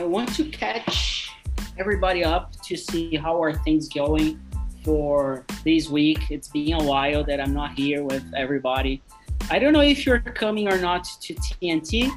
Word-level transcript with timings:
I 0.00 0.04
want 0.04 0.34
to 0.36 0.44
catch 0.46 1.30
everybody 1.78 2.24
up 2.24 2.58
to 2.62 2.74
see 2.74 3.16
how 3.16 3.42
are 3.42 3.52
things 3.52 3.86
going 3.86 4.40
for 4.82 5.44
this 5.62 5.90
week. 5.90 6.30
It's 6.30 6.48
been 6.48 6.72
a 6.72 6.82
while 6.82 7.22
that 7.24 7.38
I'm 7.38 7.52
not 7.52 7.74
here 7.74 8.02
with 8.02 8.24
everybody. 8.34 9.02
I 9.50 9.58
don't 9.58 9.74
know 9.74 9.82
if 9.82 10.06
you're 10.06 10.18
coming 10.18 10.72
or 10.72 10.78
not 10.78 11.04
to 11.20 11.34
TNT. 11.34 12.10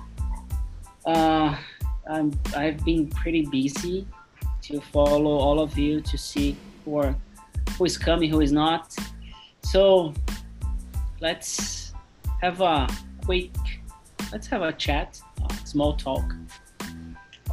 Uh, 1.06 1.58
I'm, 2.10 2.32
I've 2.56 2.86
been 2.86 3.10
pretty 3.10 3.48
busy 3.48 4.08
to 4.62 4.80
follow 4.80 5.32
all 5.32 5.60
of 5.60 5.78
you 5.78 6.00
to 6.00 6.18
see 6.18 6.56
who, 6.86 7.00
are, 7.00 7.14
who 7.78 7.84
is 7.84 7.98
coming, 7.98 8.30
who 8.30 8.40
is 8.40 8.54
not. 8.54 8.96
So 9.62 10.14
let's 11.20 11.92
have 12.42 12.62
a 12.62 12.88
quick, 13.26 13.52
let's 14.32 14.48
have 14.48 14.62
a 14.62 14.72
chat, 14.72 15.20
a 15.50 15.68
small 15.68 15.98
talk. 15.98 16.34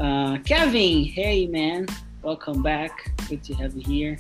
Uh, 0.01 0.39
Kevin, 0.49 1.05
hey 1.05 1.47
man, 1.47 1.85
welcome 2.23 2.63
back. 2.63 3.13
Good 3.29 3.45
to 3.45 3.55
have 3.61 3.77
you 3.77 3.85
here. 3.85 4.19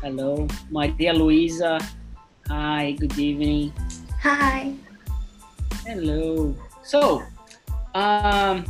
Hello, 0.00 0.46
Maria 0.70 1.12
Luisa. 1.12 1.80
Hi, 2.46 2.92
good 2.92 3.18
evening. 3.18 3.72
Hi. 4.22 4.72
Hello. 5.84 6.54
So, 6.84 7.24
um, 7.96 8.64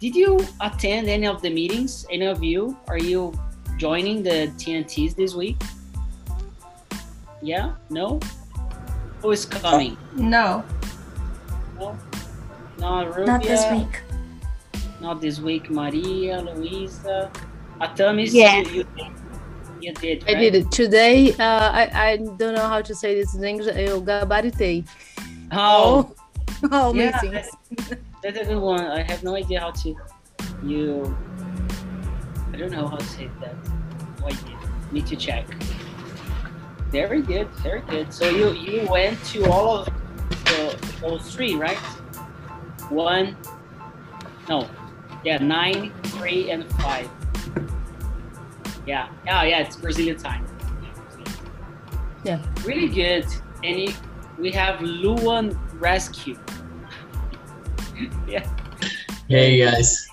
did 0.00 0.16
you 0.16 0.40
attend 0.62 1.10
any 1.10 1.26
of 1.26 1.42
the 1.42 1.50
meetings? 1.50 2.06
Any 2.10 2.24
of 2.24 2.42
you? 2.42 2.74
Are 2.88 2.96
you 2.96 3.36
joining 3.76 4.22
the 4.22 4.48
TNTs 4.56 5.14
this 5.14 5.34
week? 5.34 5.60
Yeah? 7.42 7.74
No? 7.90 8.18
Who 9.20 9.32
is 9.32 9.44
coming? 9.44 9.98
No. 10.16 10.64
No? 11.78 11.98
Not 12.78 13.08
Rubia? 13.08 13.26
Not 13.26 13.42
this 13.42 13.64
week. 13.70 14.05
Not 15.06 15.20
this 15.20 15.38
week. 15.38 15.70
Maria, 15.70 16.40
Luisa. 16.42 17.30
Atamis, 17.80 18.32
Yeah. 18.32 18.56
you, 18.58 18.84
you, 18.96 19.06
you 19.80 19.92
did, 19.94 20.24
I 20.26 20.34
did 20.34 20.56
it 20.56 20.72
today. 20.72 21.30
Uh, 21.38 21.70
I 21.80 21.84
I 21.94 22.16
don't 22.16 22.54
know 22.58 22.66
how 22.66 22.82
to 22.82 22.92
say 22.92 23.14
this 23.14 23.36
in 23.36 23.44
English. 23.44 23.70
Eu 23.76 24.00
gabaritei. 24.02 24.82
Oh, 25.52 26.10
all 26.72 26.90
Yeah, 26.96 27.14
meetings. 27.22 27.46
That's 28.20 28.38
a 28.42 28.44
good 28.50 28.58
one. 28.58 28.84
I 28.84 29.02
have 29.06 29.22
no 29.22 29.36
idea 29.36 29.60
how 29.60 29.70
to. 29.82 29.94
You. 30.64 31.16
I 32.52 32.56
don't 32.58 32.72
know 32.72 32.88
how 32.88 32.96
to 32.96 33.06
say 33.06 33.30
that. 33.40 33.54
Why 34.18 34.30
you 34.34 34.58
need 34.90 35.06
to 35.06 35.14
check. 35.14 35.46
Very 36.90 37.22
good. 37.22 37.46
Very 37.62 37.82
good. 37.86 38.10
So 38.12 38.26
you 38.26 38.50
you 38.58 38.90
went 38.90 39.22
to 39.30 39.46
all 39.54 39.70
of 39.78 39.88
the, 40.50 40.74
those 41.00 41.30
three, 41.32 41.54
right? 41.54 41.78
One. 42.90 43.36
No. 44.50 44.66
Yeah, 45.26 45.38
nine, 45.38 45.92
three, 46.04 46.52
and 46.52 46.64
five. 46.74 47.10
Yeah. 48.86 49.08
Oh, 49.26 49.42
Yeah. 49.42 49.58
It's 49.58 49.74
Brazilian 49.74 50.16
time. 50.16 50.46
Yeah. 52.22 52.40
Really 52.64 52.86
good. 52.86 53.26
And 53.64 53.76
you, 53.80 53.92
we 54.38 54.52
have 54.52 54.80
Luan 54.80 55.58
Rescue. 55.80 56.38
yeah. 58.28 58.48
Hey 59.26 59.58
guys. 59.64 60.06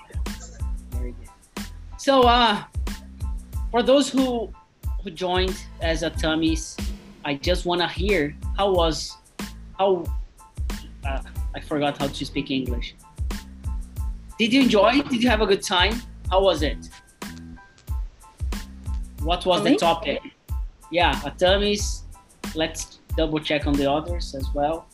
Very 0.90 1.12
good. 1.12 1.30
So, 2.00 2.24
uh, 2.24 2.64
for 3.70 3.84
those 3.84 4.10
who 4.10 4.52
who 5.04 5.12
joined 5.12 5.62
as 5.80 6.02
a 6.02 6.10
tummies, 6.10 6.76
I 7.24 7.36
just 7.36 7.68
want 7.68 7.82
to 7.82 7.88
hear 7.88 8.36
how 8.58 8.74
was 8.74 9.16
how 9.78 10.06
uh, 11.06 11.22
I 11.54 11.60
forgot 11.60 12.00
how 12.00 12.08
to 12.08 12.26
speak 12.26 12.50
English. 12.50 12.96
Did 14.40 14.52
you 14.52 14.62
enjoy? 14.64 15.02
Did 15.04 15.22
you 15.22 15.30
have 15.30 15.42
a 15.42 15.46
good 15.46 15.62
time? 15.62 16.02
How 16.30 16.42
was 16.42 16.64
it? 16.64 16.90
What 19.22 19.46
was 19.46 19.64
the 19.64 19.76
topic? 19.76 20.22
Yeah, 20.92 21.20
a. 21.26 22.04
Let's 22.56 23.00
double 23.16 23.40
check 23.40 23.68
on 23.68 23.74
the 23.74 23.90
others 23.90 24.36
as 24.36 24.48
well. 24.54 24.88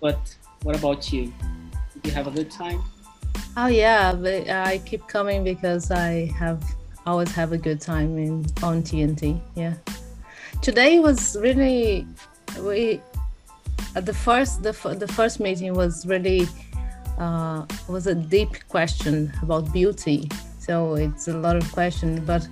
But 0.00 0.34
what 0.62 0.76
about 0.76 1.12
you? 1.12 1.32
Did 1.94 2.06
you 2.06 2.12
have 2.12 2.26
a 2.26 2.30
good 2.30 2.50
time? 2.50 2.82
Oh 3.56 3.66
yeah, 3.66 4.14
but 4.14 4.48
I 4.48 4.78
keep 4.78 5.06
coming 5.06 5.44
because 5.44 5.90
I 5.90 6.32
have 6.38 6.64
always 7.04 7.30
have 7.32 7.52
a 7.52 7.58
good 7.58 7.80
time 7.80 8.16
in 8.16 8.46
on 8.62 8.82
TNT. 8.82 9.38
Yeah. 9.54 9.74
Today 10.62 10.98
was 10.98 11.36
really 11.38 12.06
we 12.60 13.00
at 13.94 14.06
the 14.06 14.14
first 14.14 14.62
the, 14.62 14.72
the 14.98 15.08
first 15.08 15.40
meeting 15.40 15.74
was 15.74 16.06
really 16.06 16.48
uh, 17.18 17.66
was 17.88 18.06
a 18.06 18.14
deep 18.14 18.56
question 18.68 19.32
about 19.42 19.72
beauty. 19.72 20.28
So 20.58 20.94
it's 20.94 21.28
a 21.28 21.36
lot 21.36 21.56
of 21.56 21.70
questions, 21.72 22.20
but 22.20 22.46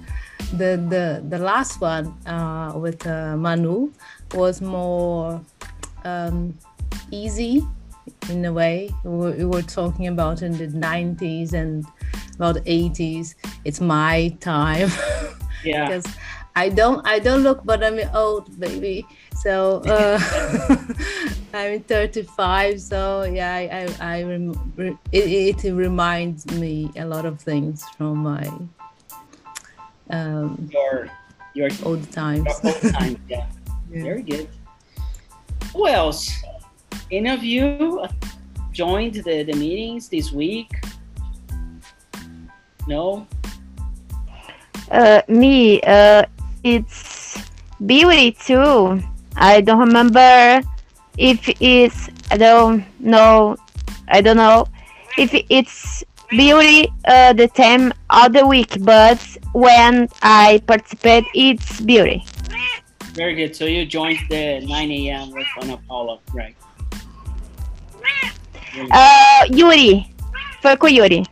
the 0.52 0.76
the 0.88 1.22
the 1.28 1.38
last 1.38 1.80
one 1.80 2.06
uh, 2.26 2.72
with 2.74 3.06
uh, 3.06 3.36
Manu 3.36 3.92
was 4.34 4.60
more 4.60 5.40
um, 6.04 6.58
easy 7.10 7.62
in 8.28 8.44
a 8.44 8.52
way. 8.52 8.90
We 9.04 9.10
were, 9.10 9.30
we 9.32 9.44
were 9.44 9.62
talking 9.62 10.08
about 10.08 10.42
in 10.42 10.56
the 10.56 10.66
90s 10.66 11.52
and 11.52 11.84
about 12.34 12.56
80s. 12.64 13.34
It's 13.64 13.80
my 13.80 14.36
time 14.40 14.90
Yeah. 15.64 15.86
because 15.86 16.06
I 16.56 16.68
don't 16.68 17.06
I 17.06 17.18
don't 17.20 17.42
look, 17.42 17.64
but 17.64 17.82
I'm 17.84 18.00
old 18.14 18.58
baby. 18.58 19.06
So 19.36 19.82
uh, 19.86 20.18
I'm 21.52 21.80
35. 21.82 22.80
So 22.80 23.22
yeah, 23.24 23.54
I 23.54 23.86
I, 24.00 24.18
I 24.18 24.22
rem- 24.22 24.72
re- 24.76 24.98
it, 25.12 25.64
it 25.64 25.72
reminds 25.72 26.46
me 26.52 26.90
a 26.96 27.04
lot 27.04 27.26
of 27.26 27.40
things 27.40 27.84
from 27.96 28.18
my 28.18 28.46
um, 30.10 30.68
Your 30.70 31.10
your 31.54 31.70
old 31.84 32.10
times. 32.12 32.46
your 32.62 32.74
old 32.74 32.94
time. 32.94 33.16
Yeah. 33.28 33.46
Yeah. 33.90 34.02
Very 34.02 34.22
good. 34.22 34.48
Who 35.72 35.88
else? 35.88 36.30
Any 37.10 37.28
of 37.30 37.42
you 37.42 38.06
joined 38.72 39.14
the, 39.14 39.42
the 39.42 39.52
meetings 39.54 40.08
this 40.08 40.30
week? 40.32 40.70
No? 42.86 43.26
Uh, 44.90 45.22
me, 45.28 45.80
uh, 45.82 46.24
it's 46.62 47.38
beauty 47.84 48.32
too. 48.32 49.02
I 49.36 49.60
don't 49.60 49.78
remember 49.78 50.62
if 51.18 51.48
it's, 51.60 52.08
I 52.30 52.36
don't 52.36 52.84
know, 53.00 53.56
I 54.08 54.20
don't 54.20 54.36
know 54.36 54.66
if 55.18 55.30
it's 55.48 56.04
beauty 56.28 56.88
uh, 57.04 57.32
the 57.32 57.48
time 57.48 57.92
of 58.10 58.32
the 58.32 58.46
week, 58.46 58.76
but 58.80 59.18
when 59.52 60.08
I 60.22 60.62
participate, 60.66 61.24
it's 61.34 61.80
beauty. 61.80 62.24
Very 63.12 63.34
good. 63.34 63.56
So 63.56 63.64
you 63.64 63.84
joined 63.86 64.18
the 64.30 64.60
9 64.60 64.90
a.m. 64.90 65.30
with 65.32 65.46
Ana 65.60 65.78
Paula, 65.88 66.20
right? 66.32 66.56
Uh, 68.92 69.44
Yuri, 69.50 70.06
foi 70.62 70.76
com 70.76 70.88
Yuri. 70.88 71.24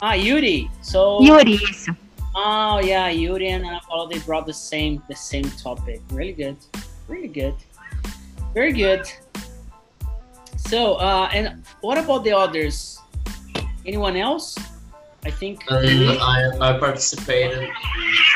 Ah, 0.00 0.14
Yuri. 0.14 0.70
So 0.80 1.20
Yuri, 1.20 1.58
isso. 1.68 1.96
Oh 2.36 2.78
yeah, 2.78 3.08
Yuri 3.08 3.48
and 3.48 3.66
Ana 3.66 3.80
Paula 3.88 4.08
they 4.08 4.20
brought 4.20 4.46
the 4.46 4.54
same 4.54 5.02
the 5.08 5.16
same 5.16 5.50
topic. 5.58 6.00
Really 6.10 6.32
good. 6.32 6.56
Really 7.08 7.26
good. 7.26 7.54
Very 8.58 8.72
good. 8.72 9.04
So 10.70 10.94
uh 10.94 11.28
and 11.32 11.62
what 11.80 11.96
about 11.96 12.24
the 12.24 12.32
others? 12.44 12.98
Anyone 13.86 14.16
else? 14.16 14.58
I 15.24 15.30
think 15.30 15.56
And 15.70 16.18
I, 16.34 16.38
I 16.66 16.70
participated 16.86 17.68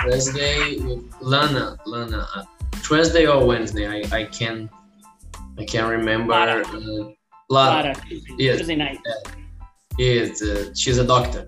Thursday 0.00 0.76
with 0.86 1.02
Lana. 1.20 1.76
Lana. 1.86 2.20
uh, 2.36 2.44
Thursday 2.88 3.26
or 3.26 3.44
Wednesday. 3.50 3.86
I, 3.96 3.98
I 4.18 4.22
can 4.38 4.70
I 5.60 5.64
can't 5.64 5.90
remember. 5.98 6.30
Lara. 6.34 6.60
Uh, 6.68 7.10
Lara. 7.50 7.82
Clara, 7.82 7.94
Tuesday, 8.08 8.34
Yes. 8.46 8.58
Tuesday 8.58 8.76
night. 8.84 8.98
is 9.98 10.40
uh, 10.40 10.70
she's 10.80 10.98
a 11.04 11.06
doctor 11.14 11.42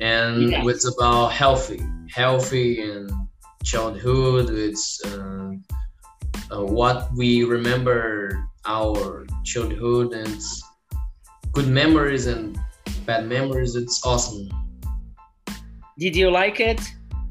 and 0.00 0.50
Yes. 0.50 0.66
it's 0.72 0.86
about 0.92 1.28
healthy 1.42 1.80
healthy 2.20 2.68
and 2.90 3.04
childhood 3.62 4.46
it's 4.66 4.86
uh, 5.06 5.50
uh, 6.50 6.64
what 6.64 7.08
we 7.16 7.44
remember 7.44 8.44
our 8.64 9.26
childhood 9.44 10.12
and 10.12 10.40
good 11.52 11.68
memories 11.68 12.26
and 12.26 12.58
bad 13.06 13.26
memories 13.26 13.74
it's 13.74 14.04
awesome 14.04 14.48
Did 15.98 16.14
you 16.14 16.30
like 16.30 16.60
it? 16.60 16.80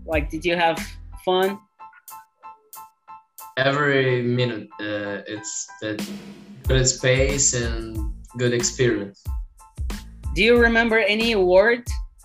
Like 0.05 0.29
did 0.29 0.43
you 0.43 0.55
have 0.55 0.77
fun? 1.23 1.59
every 3.57 4.21
minute 4.21 4.69
uh, 4.79 5.25
it's 5.25 5.67
that 5.81 5.97
good 6.67 6.87
space 6.87 7.53
and 7.53 8.13
good 8.37 8.53
experience 8.53 9.23
Do 10.35 10.43
you 10.43 10.57
remember 10.57 10.99
any 10.99 11.33
word, 11.35 11.81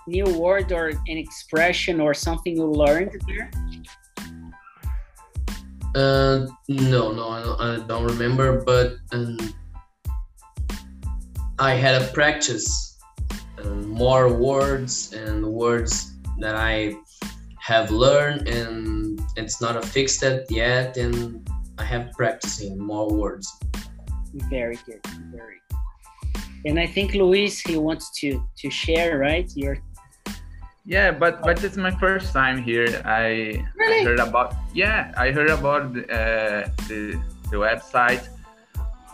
new 0.07 0.29
word 0.39 0.71
or 0.73 0.89
an 0.89 1.17
expression 1.17 2.01
or 2.01 2.13
something 2.13 2.57
you 2.57 2.69
learned 2.69 3.17
there? 3.27 3.51
Uh, 5.95 6.47
no, 6.69 7.13
no, 7.13 7.29
I 7.59 7.85
don't, 7.87 8.05
remember, 8.05 8.63
but 8.63 8.97
um, 9.13 9.37
I 11.59 11.75
had 11.75 12.01
a 12.01 12.07
practice 12.13 12.99
um, 13.63 13.89
more 13.89 14.33
words 14.33 15.13
and 15.13 15.47
words 15.47 16.15
that 16.39 16.55
I 16.55 16.95
have 17.61 17.91
learned 17.91 18.49
and 18.49 19.21
it's 19.37 19.61
not 19.61 19.77
a 19.77 19.83
fixed 19.83 20.25
yet 20.51 20.97
and 20.97 21.49
I 21.79 21.85
have 21.85 22.11
practicing 22.13 22.79
more 22.79 23.13
words. 23.13 23.53
Very 24.51 24.79
good. 24.87 25.01
Very. 25.31 25.61
Good. 25.69 26.43
And 26.65 26.79
I 26.79 26.87
think 26.87 27.15
Luis 27.15 27.61
he 27.61 27.77
wants 27.77 28.11
to 28.21 28.43
to 28.59 28.71
share, 28.71 29.19
right? 29.19 29.51
Your 29.55 29.79
Yeah, 30.85 31.13
but 31.13 31.43
but 31.43 31.63
it's 31.63 31.77
my 31.77 31.93
first 31.93 32.33
time 32.33 32.59
here. 32.63 33.01
I, 33.05 33.65
Really? 33.77 34.01
I 34.01 34.05
heard 34.05 34.19
about 34.19 34.55
yeah, 34.75 35.13
I 35.17 35.31
heard 35.31 35.51
about 35.51 35.95
the, 35.95 36.03
uh, 36.11 36.69
the 36.89 37.21
the 37.51 37.57
website 37.57 38.29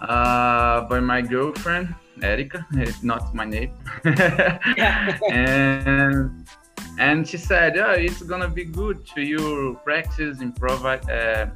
uh, 0.00 0.88
by 0.88 1.00
my 1.00 1.20
girlfriend 1.20 1.94
Erica. 2.22 2.66
It's 2.72 3.02
not 3.02 3.34
my 3.34 3.44
name. 3.44 3.72
Yeah. 4.04 5.18
and 5.30 6.46
and 6.98 7.28
she 7.28 7.36
said, 7.36 7.76
"Oh, 7.76 7.92
it's 7.92 8.22
gonna 8.22 8.48
be 8.48 8.64
good 8.64 9.06
to 9.14 9.20
you 9.20 9.78
practice 9.84 10.38
improv, 10.38 10.84
uh, 10.84 11.46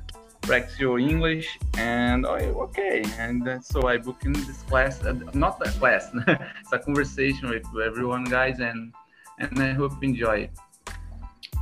practice 0.43 0.79
your 0.79 0.99
English." 0.99 1.59
And 1.79 2.27
I 2.27 2.53
okay, 2.67 3.03
and 3.19 3.49
uh, 3.49 3.61
so 3.61 3.89
I 3.89 3.97
booked 3.97 4.25
in 4.25 4.33
this 4.33 4.63
class. 4.69 5.03
Uh, 5.03 5.15
not 5.33 5.67
a 5.67 5.71
class, 5.71 6.11
it's 6.61 6.73
a 6.73 6.79
conversation 6.79 7.49
with 7.49 7.65
everyone, 7.83 8.25
guys, 8.25 8.61
and 8.61 8.93
and 9.39 9.59
I 9.59 9.73
hope 9.73 9.93
you 10.03 10.11
enjoy 10.11 10.49
it. 10.49 10.51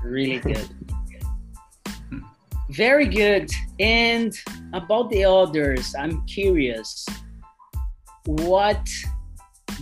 really 0.05 0.39
good. 0.53 0.69
Very 2.71 3.07
good. 3.07 3.51
And 3.81 4.33
about 4.73 5.11
the 5.11 5.25
others, 5.25 5.95
I'm 5.99 6.25
curious. 6.27 7.05
What 8.27 8.89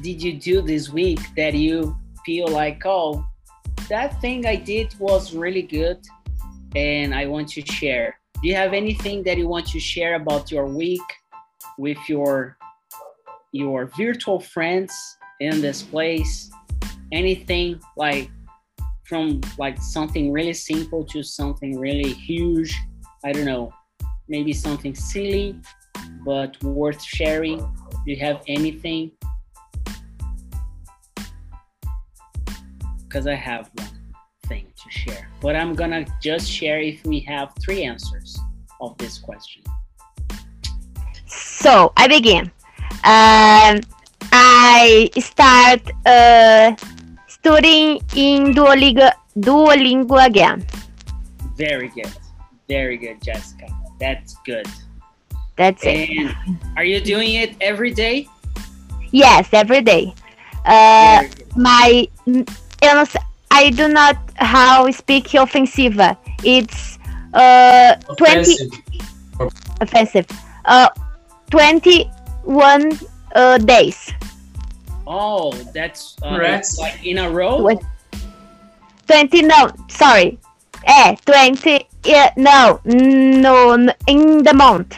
did 0.01 0.23
you 0.23 0.39
do 0.39 0.63
this 0.63 0.89
week 0.89 1.21
that 1.37 1.53
you 1.55 1.97
feel 2.25 2.49
like, 2.49 2.87
oh, 2.87 3.27
that 3.91 4.21
thing 4.21 4.47
I 4.47 4.57
did 4.57 4.95
was 4.99 5.35
really 5.35 5.63
good 5.63 5.99
and 6.75 7.15
I 7.15 7.27
want 7.27 7.49
to 7.51 7.61
share? 7.61 8.19
Do 8.41 8.49
you 8.49 8.55
have 8.55 8.73
anything 8.73 9.23
that 9.25 9.37
you 9.37 9.49
want 9.49 9.67
to 9.69 9.81
share 9.81 10.15
about 10.15 10.51
your 10.51 10.67
week 10.67 11.09
with 11.77 11.99
your 12.09 12.57
your 13.53 13.87
virtual 13.97 14.41
friends 14.41 14.93
in 15.41 15.61
this 15.61 15.83
place? 15.83 16.51
Anything 17.13 17.81
like 17.97 18.31
from 19.05 19.41
like 19.59 19.81
something 19.81 20.31
really 20.31 20.53
simple 20.53 21.05
to 21.07 21.23
something 21.23 21.79
really 21.79 22.13
huge. 22.13 22.77
I 23.25 23.33
don't 23.33 23.47
know, 23.47 23.73
maybe 24.29 24.53
something 24.53 24.95
silly 24.95 25.59
but 26.25 26.63
worth 26.63 27.03
sharing. 27.03 27.59
Do 27.59 28.13
you 28.13 28.17
have 28.17 28.43
anything? 28.47 29.13
Because 33.05 33.27
I 33.27 33.35
have 33.35 33.71
one 33.75 33.89
thing 34.47 34.67
to 34.77 34.91
share, 34.91 35.31
but 35.41 35.57
I'm 35.57 35.75
gonna 35.75 36.05
just 36.21 36.51
share 36.51 36.81
if 36.81 37.05
we 37.07 37.21
have 37.21 37.53
three 37.63 37.85
answers 37.85 38.39
of 38.81 38.97
this 38.99 39.19
question. 39.19 39.63
So 41.27 41.93
I 41.97 42.09
begin. 42.09 42.51
Um, 43.05 43.81
I 44.31 45.09
start 45.19 45.81
uh, 46.05 46.77
studying 47.41 48.01
in 48.15 48.55
Duolingo, 48.55 49.11
Duolingo 49.39 50.25
again. 50.25 50.67
Very 51.57 51.89
good, 51.89 52.13
very 52.69 52.97
good, 52.97 53.23
Jessica. 53.23 53.67
That's 53.99 54.37
good. 54.45 54.67
That's 55.57 55.83
it. 55.85 56.35
Are 56.77 56.85
you 56.85 57.01
doing 57.01 57.35
it 57.35 57.57
every 57.61 57.91
day? 57.91 58.29
Yes, 59.11 59.49
every 59.53 59.83
day. 59.83 60.15
Uh, 60.65 61.25
my 61.57 62.07
eu 62.27 62.95
não 62.95 63.07
sei, 63.07 63.21
I 63.51 63.71
do 63.71 63.89
not 63.89 64.17
how 64.37 64.91
speak 64.91 65.35
offensiva. 65.35 66.17
It's 66.45 66.99
uh 67.35 67.97
20 68.17 68.41
Offensive. 68.41 68.71
offensive. 69.81 70.27
Uh 70.65 70.89
21 71.51 72.93
uh, 73.35 73.59
days. 73.59 74.13
Oh, 75.11 75.53
that's 75.73 76.17
uh, 76.23 76.29
Congrats. 76.29 76.79
like 76.79 77.01
in 77.05 77.17
a 77.17 77.31
row. 77.31 77.63
What? 77.63 77.83
20 79.07 79.43
no, 79.43 79.71
sorry. 79.89 80.39
Eh, 80.85 81.17
20 81.25 81.89
yeah, 82.05 82.31
no, 82.37 82.81
no, 82.85 83.73
in 84.07 84.43
the 84.45 84.53
month. 84.55 84.97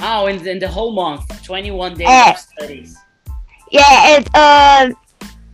Oh, 0.00 0.26
in, 0.26 0.44
in 0.48 0.58
the 0.58 0.66
whole 0.68 0.92
month, 0.92 1.22
21 1.44 1.94
days 1.98 2.06
Eh. 2.08 2.30
of 2.30 2.38
studies. 2.38 2.96
Yeah, 3.70 4.16
it 4.16 4.28
uh 4.34 4.90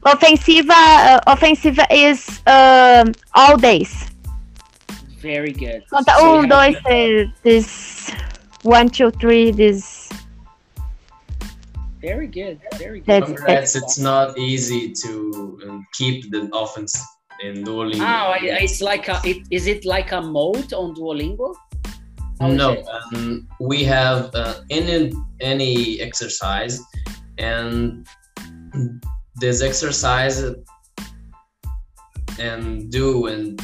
offensiva 0.06 0.70
uh, 0.70 1.20
offensiva 1.26 1.84
is 1.90 2.40
um 2.46 3.12
all 3.34 3.56
days. 3.56 4.10
Very 5.20 5.50
good. 5.52 5.82
Conta 5.92 6.14
So 6.16 6.22
you 6.22 6.38
um, 6.38 6.48
have- 6.48 6.50
dois, 6.50 6.74
três, 6.86 7.32
this 7.42 8.10
one, 8.62 8.88
two, 8.88 9.10
three, 9.10 9.50
this 9.50 10.08
Very 12.00 12.26
good. 12.28 12.60
Very 12.76 13.00
good. 13.00 13.06
That's- 13.06 13.28
Congrats, 13.32 13.76
it's 13.76 13.98
not 13.98 14.38
easy 14.38 14.92
to 14.92 15.58
um, 15.68 15.86
keep 15.94 16.30
the 16.30 16.48
offense 16.54 16.94
in 17.42 17.64
Duolingo. 17.64 18.00
Oh, 18.02 18.34
it's 18.40 18.80
like 18.80 19.08
a. 19.08 19.20
It, 19.24 19.46
is 19.50 19.66
it 19.66 19.84
like 19.84 20.12
a 20.12 20.20
mode 20.20 20.72
on 20.72 20.94
Duolingo? 20.94 21.54
How 22.40 22.48
is 22.50 22.56
no, 22.56 22.84
um, 23.14 23.48
we 23.60 23.82
have 23.84 24.32
uh, 24.34 24.60
any 24.70 25.12
any 25.40 26.00
exercise, 26.00 26.80
and 27.38 28.06
this 29.36 29.60
exercise 29.62 30.44
and 32.38 32.90
do 32.92 33.26
and 33.26 33.60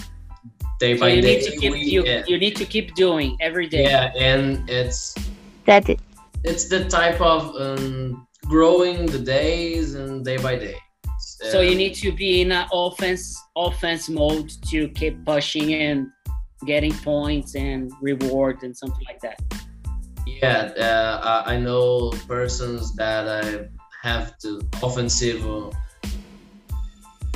day 0.80 0.96
So 0.96 1.00
by 1.02 1.08
you 1.10 1.22
day. 1.22 1.37
need 1.37 1.44
to 1.44 1.56
keep 1.56 1.72
we- 1.72 1.80
you, 1.82 2.04
yeah, 2.04 2.25
you 2.26 2.38
need 2.38 2.56
to 2.56 2.64
keep 2.64 2.94
doing 2.96 3.37
every 3.40 3.69
day. 3.69 3.84
yeah, 3.84 4.12
and 4.19 4.69
it's 4.69 5.14
that 5.66 5.88
it. 5.88 6.00
It's 6.44 6.69
the 6.69 6.85
type 6.88 7.20
of 7.20 7.55
um, 7.56 8.26
growing 8.46 9.06
the 9.06 9.19
days 9.19 9.94
and 9.94 10.25
day 10.25 10.37
by 10.37 10.56
day. 10.56 10.76
So 11.50 11.61
you 11.61 11.73
Um, 11.73 11.76
need 11.79 11.94
to 11.96 12.12
be 12.12 12.41
in 12.43 12.52
an 12.52 12.67
offense 12.73 13.25
offense 13.56 14.08
mode 14.08 14.50
to 14.70 14.88
keep 14.91 15.25
pushing 15.25 15.75
and 15.75 16.06
getting 16.67 16.93
points 16.93 17.55
and 17.55 17.91
reward 18.00 18.62
and 18.62 18.76
something 18.76 19.05
like 19.11 19.20
that. 19.20 19.38
Yeah, 20.26 20.73
uh, 20.88 21.43
I 21.46 21.55
I 21.55 21.56
know 21.61 22.11
persons 22.28 22.95
that 22.97 23.25
uh, 23.26 23.64
have 24.02 24.37
to 24.42 24.61
offensive 24.83 25.40
uh, 25.47 25.71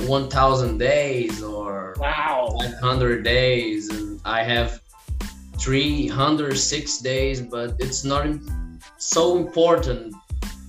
1,000 0.07 0.77
days 0.77 1.43
or 1.43 1.93
Wow. 1.99 2.55
500 2.59 3.23
days, 3.23 3.89
and 3.89 4.19
I 4.25 4.43
have 4.43 4.79
306 5.59 6.99
days, 6.99 7.41
but 7.41 7.75
it's 7.79 8.03
not 8.03 8.25
so 8.99 9.37
important 9.37 10.13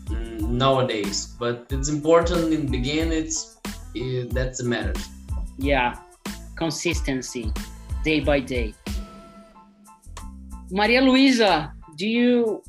mm, 0.07 0.41
nowadays. 0.41 1.35
But 1.39 1.67
it's 1.71 1.89
important 1.89 2.53
in 2.55 2.67
the 2.67 2.71
beginning. 2.71 3.13
It's 3.13 3.59
uh, 3.67 4.25
that's 4.31 4.63
the 4.63 4.69
matter. 4.69 4.95
Yeah, 5.59 5.97
consistency, 6.57 7.53
day 8.05 8.21
by 8.21 8.41
day. 8.41 8.75
Maria 10.71 11.03
Luisa, 11.03 11.73
do 11.97 12.07
you 12.07 12.63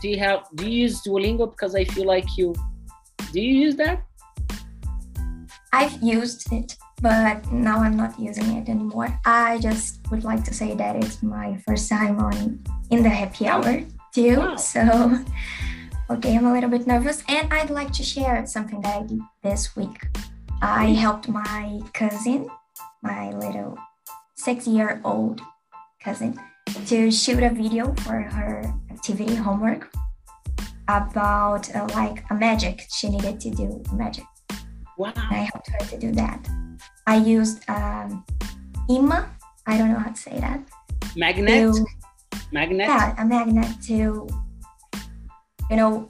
do 0.00 0.08
you 0.08 0.18
have 0.18 0.40
do 0.54 0.68
you 0.68 0.82
use 0.88 1.02
Duolingo? 1.02 1.50
Because 1.50 1.74
I 1.74 1.84
feel 1.84 2.06
like 2.06 2.36
you 2.36 2.54
do 3.32 3.40
you 3.40 3.54
use 3.66 3.76
that? 3.76 4.02
I've 5.72 6.02
used 6.02 6.52
it, 6.52 6.76
but 7.00 7.46
now 7.52 7.78
I'm 7.78 7.96
not 7.96 8.18
using 8.18 8.56
it 8.56 8.68
anymore. 8.68 9.08
I 9.24 9.58
just 9.58 10.00
would 10.10 10.24
like 10.24 10.42
to 10.44 10.54
say 10.54 10.74
that 10.74 10.96
it's 10.96 11.22
my 11.22 11.58
first 11.66 11.88
time 11.88 12.18
on 12.18 12.58
in 12.90 13.04
the 13.04 13.08
happy 13.08 13.46
hour 13.46 13.84
too. 14.12 14.36
Wow. 14.38 14.56
So 14.56 15.24
okay, 16.10 16.36
I'm 16.36 16.46
a 16.46 16.52
little 16.52 16.70
bit 16.70 16.86
nervous 16.86 17.22
and 17.28 17.52
I'd 17.52 17.70
like 17.70 17.92
to 17.92 18.02
share 18.02 18.44
something 18.46 18.80
that 18.82 19.02
I 19.02 19.06
did 19.06 19.20
this 19.42 19.76
week. 19.76 20.08
I 20.62 20.86
helped 20.86 21.28
my 21.28 21.80
cousin, 21.94 22.48
my 23.02 23.32
little 23.32 23.78
six 24.34 24.66
year 24.66 25.00
old 25.04 25.40
cousin, 26.02 26.38
to 26.86 27.10
shoot 27.10 27.42
a 27.42 27.50
video 27.50 27.94
for 28.04 28.20
her 28.20 28.74
activity 28.90 29.34
homework 29.34 29.92
about 30.88 31.74
uh, 31.74 31.86
like 31.94 32.24
a 32.30 32.34
magic. 32.34 32.86
She 32.92 33.08
needed 33.08 33.40
to 33.40 33.50
do 33.50 33.82
magic. 33.92 34.24
Wow. 34.98 35.12
I 35.16 35.48
helped 35.50 35.70
her 35.70 35.86
to 35.90 35.98
do 35.98 36.12
that. 36.12 36.46
I 37.06 37.16
used 37.16 37.68
um, 37.70 38.24
IMA. 38.88 39.30
I 39.66 39.78
don't 39.78 39.90
know 39.90 39.98
how 39.98 40.10
to 40.10 40.16
say 40.16 40.38
that. 40.40 40.60
Magnet? 41.16 41.74
To, 41.74 41.86
Magnet? 42.52 42.88
yeah, 42.88 43.14
a 43.22 43.24
magnet 43.24 43.68
to, 43.86 44.26
you 45.70 45.76
know, 45.76 46.08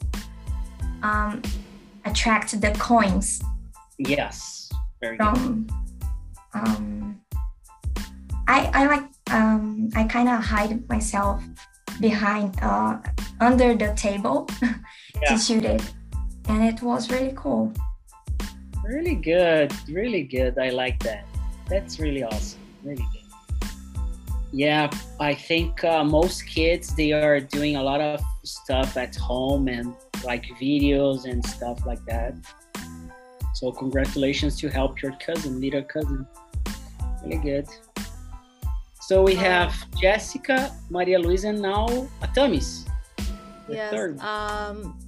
um, 1.03 1.43
attract 2.05 2.61
the 2.61 2.71
coins 2.79 3.41
Yes. 3.99 4.71
Very 5.03 5.17
good. 5.19 5.69
Um, 6.55 7.21
I 8.49 8.71
I 8.73 8.87
like 8.87 9.05
um, 9.31 9.89
I 9.95 10.05
kind 10.05 10.29
of 10.29 10.43
hide 10.43 10.89
myself 10.89 11.43
behind 12.00 12.57
uh, 12.62 12.97
under 13.41 13.75
the 13.77 13.93
table 13.95 14.49
Yeah. 15.23 15.29
to 15.29 15.39
shoot 15.39 15.65
it, 15.65 15.83
and 16.49 16.65
it 16.65 16.81
was 16.83 17.11
really 17.11 17.35
cool. 17.37 17.73
Really 18.83 19.15
good. 19.17 19.71
Really 19.89 20.23
good. 20.25 20.59
I 20.59 20.71
like 20.71 20.99
that. 21.05 21.27
That's 21.69 22.00
really 22.00 22.25
awesome. 22.25 22.61
Really 22.83 23.05
good. 23.12 23.20
Yeah, 24.52 24.90
I 25.21 25.35
think 25.35 25.85
uh, 25.85 26.02
most 26.02 26.47
kids 26.47 26.95
they 26.97 27.12
are 27.12 27.40
doing 27.40 27.76
a 27.76 27.83
lot 27.83 28.00
of 28.00 28.21
stuff 28.45 28.97
at 28.97 29.14
home 29.14 29.69
and 29.69 29.95
like 30.25 30.45
videos 30.61 31.25
and 31.25 31.45
stuff 31.45 31.87
like 31.87 32.04
that. 32.07 32.35
So 33.54 33.71
congratulations 33.71 34.59
to 34.61 34.69
help 34.69 35.02
your 35.02 35.12
cousin, 35.25 35.61
little 35.61 35.83
cousin. 35.83 36.26
Really 37.23 37.38
good. 37.38 37.69
So 39.00 39.23
we 39.23 39.35
have 39.35 39.75
Jessica, 40.00 40.75
Maria 40.88 41.19
Luisa, 41.19 41.49
and 41.49 41.61
now 41.61 41.87
Atamis. 42.23 42.87
yes 43.71 43.92
third. 43.92 44.19
um 44.21 44.99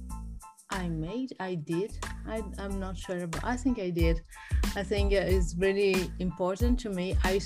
i 0.71 0.87
made 0.87 1.33
i 1.39 1.55
did 1.55 1.91
I, 2.27 2.41
i'm 2.59 2.79
not 2.79 2.97
sure 2.97 3.27
but 3.27 3.43
i 3.43 3.55
think 3.57 3.79
i 3.79 3.89
did 3.89 4.21
i 4.75 4.83
think 4.83 5.11
it's 5.11 5.55
really 5.57 6.11
important 6.19 6.79
to 6.79 6.89
me 6.89 7.15
i 7.23 7.37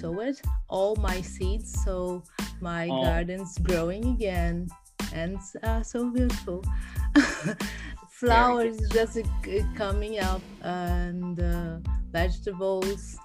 sowed 0.00 0.26
it, 0.28 0.40
all 0.68 0.94
my 0.96 1.20
seeds 1.20 1.68
so 1.84 2.22
my 2.60 2.88
Oh. 2.90 3.02
garden's 3.04 3.58
growing 3.68 4.04
again 4.16 4.68
and 5.12 5.38
uh, 5.62 5.82
so 5.82 6.10
beautiful 6.10 6.62
flowers 8.10 8.76
just 8.92 9.18
uh, 9.18 9.22
coming 9.74 10.18
up 10.18 10.42
and 10.62 11.40
uh, 11.40 11.78
vegetables 12.12 13.16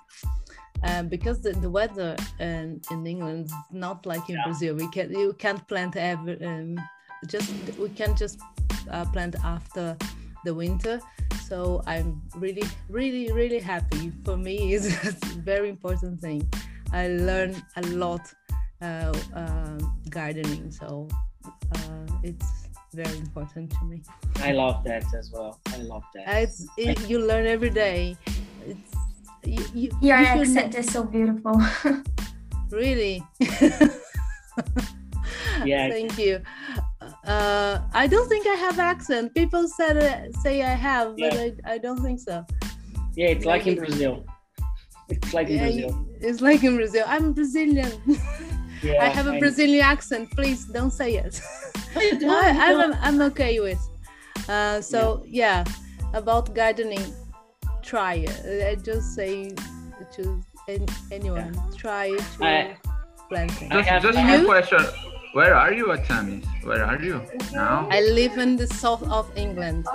um, 0.84 1.08
because 1.08 1.42
the, 1.42 1.52
the 1.54 1.70
weather 1.70 2.16
in, 2.40 2.82
in 2.92 3.06
England 3.06 3.46
is 3.46 3.54
not 3.72 4.06
like 4.06 4.30
in 4.30 4.36
Yeah. 4.36 4.44
Brazil. 4.46 4.76
We 4.76 4.88
can 4.90 5.12
you 5.12 5.34
can't 5.38 5.66
plant 5.68 5.96
ever 5.96 6.36
um, 6.44 6.76
just 7.28 7.52
we 7.78 7.90
can't 7.90 8.18
just 8.18 8.40
uh, 8.90 9.06
plant 9.14 9.36
after 9.44 9.96
the 10.46 10.54
winter. 10.54 11.00
So 11.52 11.84
I'm 11.86 12.22
really 12.38 12.64
really 12.88 13.30
really 13.34 13.60
happy. 13.60 14.14
For 14.24 14.38
me, 14.38 14.74
it's 14.74 14.88
a 15.04 15.12
very 15.44 15.68
important 15.68 16.22
thing. 16.22 16.48
I 16.94 17.10
learn 17.10 17.62
a 17.76 17.82
lot 17.92 18.22
uh, 18.82 19.12
uh, 19.36 19.78
gardening, 20.10 20.72
so 20.72 21.10
uh, 21.76 22.08
it's 22.24 22.70
very 22.94 23.18
important 23.18 23.70
to 23.72 23.84
me. 23.84 24.02
I 24.40 24.54
love 24.54 24.82
that 24.86 25.04
as 25.14 25.30
well. 25.34 25.60
I 25.76 25.80
love 25.80 26.04
that. 26.16 26.24
It's 26.44 26.66
it, 26.78 27.10
you 27.10 27.20
learn 27.20 27.46
every 27.46 27.70
day. 27.70 28.16
It's 28.66 28.96
you, 29.44 29.66
you, 29.76 29.92
Your 30.00 30.20
you 30.20 30.26
accent 30.26 30.76
is 30.76 30.88
so 30.88 31.04
beautiful. 31.04 31.60
Really? 32.72 33.22
Yeah. 35.66 35.90
Thank 35.90 36.18
you. 36.18 36.42
Uh, 37.26 37.80
I 37.94 38.08
don't 38.08 38.28
think 38.28 38.48
I 38.48 38.56
have 38.56 38.80
accent. 38.80 39.34
People 39.36 39.68
said 39.68 39.98
uh, 39.98 40.32
say 40.42 40.64
I 40.64 40.74
have, 40.74 41.16
but 41.18 41.34
Yeah. 41.34 41.50
I, 41.66 41.74
I 41.74 41.78
don't 41.78 42.00
think 42.02 42.20
so. 42.20 42.46
Yeah, 43.16 43.28
it's 43.28 43.46
like 43.46 43.68
in 43.68 43.76
Brazil. 43.76 44.26
It's 45.10 45.34
like 45.34 45.50
in 45.50 45.56
Yeah, 45.58 45.64
Brazil. 45.64 46.08
It's 46.22 46.42
like 46.42 46.64
in 46.64 46.76
Brazil. 46.78 47.04
I'm 47.08 47.34
Brazilian. 47.34 47.92
Yeah, 48.82 49.04
I 49.06 49.08
have 49.10 49.28
a 49.28 49.34
know. 49.34 49.40
Brazilian 49.40 49.84
accent. 49.84 50.32
Please 50.32 50.66
don't 50.66 50.92
say 50.92 51.16
it. 51.16 51.42
No, 52.22 52.40
I, 52.40 52.72
you 52.72 52.82
I'm. 52.82 52.94
I'm 53.02 53.22
okay 53.32 53.60
with. 53.60 53.82
Uh, 54.48 54.80
so 54.80 55.24
yeah. 55.28 55.66
about 56.14 56.56
gardening, 56.56 57.04
try 57.82 58.14
it. 58.28 58.66
I 58.70 58.76
just 58.76 59.14
say 59.14 59.54
to 60.16 60.42
an- 60.70 60.88
anyone, 61.12 61.52
try 61.78 62.16
to 62.16 62.44
I- 62.46 62.78
plant 63.28 63.52
things. 63.52 63.72
Just, 63.74 63.90
just 64.04 64.18
Do 64.18 64.24
one 64.24 64.46
question. 64.46 64.80
Where 65.34 65.56
are 65.56 65.72
you, 65.74 65.88
Atamis? 65.88 66.44
Where 66.64 66.84
are 66.84 67.02
you 67.02 67.22
now? 67.54 67.88
I 67.90 68.02
live 68.02 68.38
in 68.38 68.58
the 68.58 68.68
south 68.68 69.04
of 69.04 69.32
England. 69.38 69.88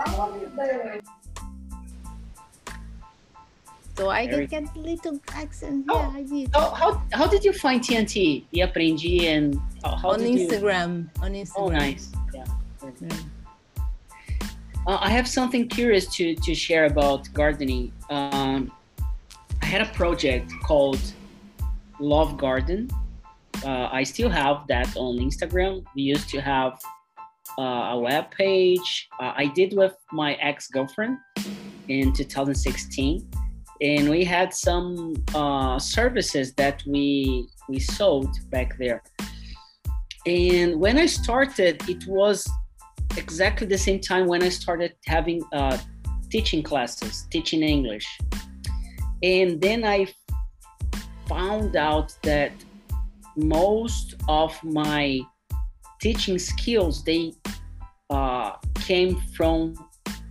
So 3.96 4.10
I 4.10 4.26
Very- 4.26 4.46
can 4.46 4.64
get 4.64 4.76
little 4.76 5.20
accent. 5.34 5.86
Oh. 5.88 5.98
Yeah, 6.00 6.18
I 6.18 6.22
did. 6.22 6.50
How, 6.54 6.70
how, 6.70 7.02
how 7.12 7.26
did 7.26 7.44
you 7.44 7.52
find 7.52 7.80
TNT? 7.80 8.44
E 8.52 8.60
aprendi 8.62 9.24
and 9.24 9.58
how, 9.84 9.96
how 9.96 10.10
on 10.10 10.20
did 10.20 10.38
you? 10.38 10.48
Instagram. 10.48 11.08
On 11.22 11.32
Instagram. 11.32 11.52
Oh, 11.56 11.68
nice. 11.68 12.12
Yeah. 12.34 12.44
Yeah. 13.00 13.16
Uh, 14.86 14.98
I 15.00 15.10
have 15.10 15.26
something 15.26 15.66
curious 15.68 16.06
to, 16.16 16.34
to 16.36 16.54
share 16.54 16.84
about 16.84 17.28
gardening. 17.34 17.90
Um, 18.08 18.70
I 19.62 19.66
had 19.66 19.80
a 19.82 19.90
project 19.92 20.52
called 20.62 21.00
Love 21.98 22.36
Garden. 22.38 22.88
Uh, 23.66 23.88
I 23.90 24.04
still 24.04 24.30
have 24.30 24.68
that 24.68 24.96
on 24.96 25.18
Instagram. 25.18 25.84
We 25.96 26.02
used 26.02 26.28
to 26.28 26.40
have 26.40 26.78
uh, 27.58 27.94
a 27.94 27.98
web 27.98 28.30
page. 28.30 29.08
Uh, 29.20 29.32
I 29.36 29.46
did 29.46 29.76
with 29.76 29.94
my 30.12 30.34
ex 30.34 30.68
girlfriend 30.68 31.18
in 31.88 32.12
2016, 32.12 33.28
and 33.80 34.08
we 34.08 34.22
had 34.22 34.54
some 34.54 35.14
uh, 35.34 35.80
services 35.80 36.54
that 36.54 36.84
we 36.86 37.48
we 37.68 37.80
sold 37.80 38.30
back 38.50 38.78
there. 38.78 39.02
And 40.26 40.78
when 40.78 40.96
I 40.96 41.06
started, 41.06 41.82
it 41.88 42.06
was 42.06 42.48
exactly 43.16 43.66
the 43.66 43.78
same 43.78 44.00
time 44.00 44.28
when 44.28 44.44
I 44.44 44.48
started 44.48 44.92
having 45.06 45.42
uh, 45.52 45.76
teaching 46.30 46.62
classes, 46.62 47.26
teaching 47.30 47.64
English. 47.64 48.06
And 49.24 49.60
then 49.60 49.84
I 49.84 50.06
found 51.26 51.74
out 51.74 52.14
that 52.22 52.52
most 53.36 54.14
of 54.28 54.52
my 54.64 55.20
teaching 56.00 56.38
skills 56.38 57.04
they 57.04 57.32
uh, 58.10 58.52
came 58.74 59.16
from 59.36 59.74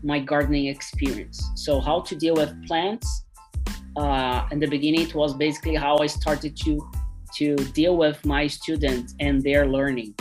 my 0.04 0.20
gardening 0.20 0.68
experience. 0.68 1.44
So 1.56 1.80
how 1.80 2.02
to 2.02 2.16
deal 2.16 2.36
with 2.36 2.52
plants. 2.68 3.26
Uh, 3.98 4.48
in 4.52 4.60
the 4.60 4.68
beginning, 4.68 5.02
it 5.02 5.16
was 5.16 5.34
basically 5.34 5.76
how 5.76 5.98
I 5.98 6.08
started 6.08 6.56
to 6.66 6.90
to 7.36 7.56
deal 7.74 7.98
with 7.98 8.24
my 8.26 8.48
students 8.48 9.14
and 9.20 9.44
their 9.44 9.68
learning. 9.68 10.16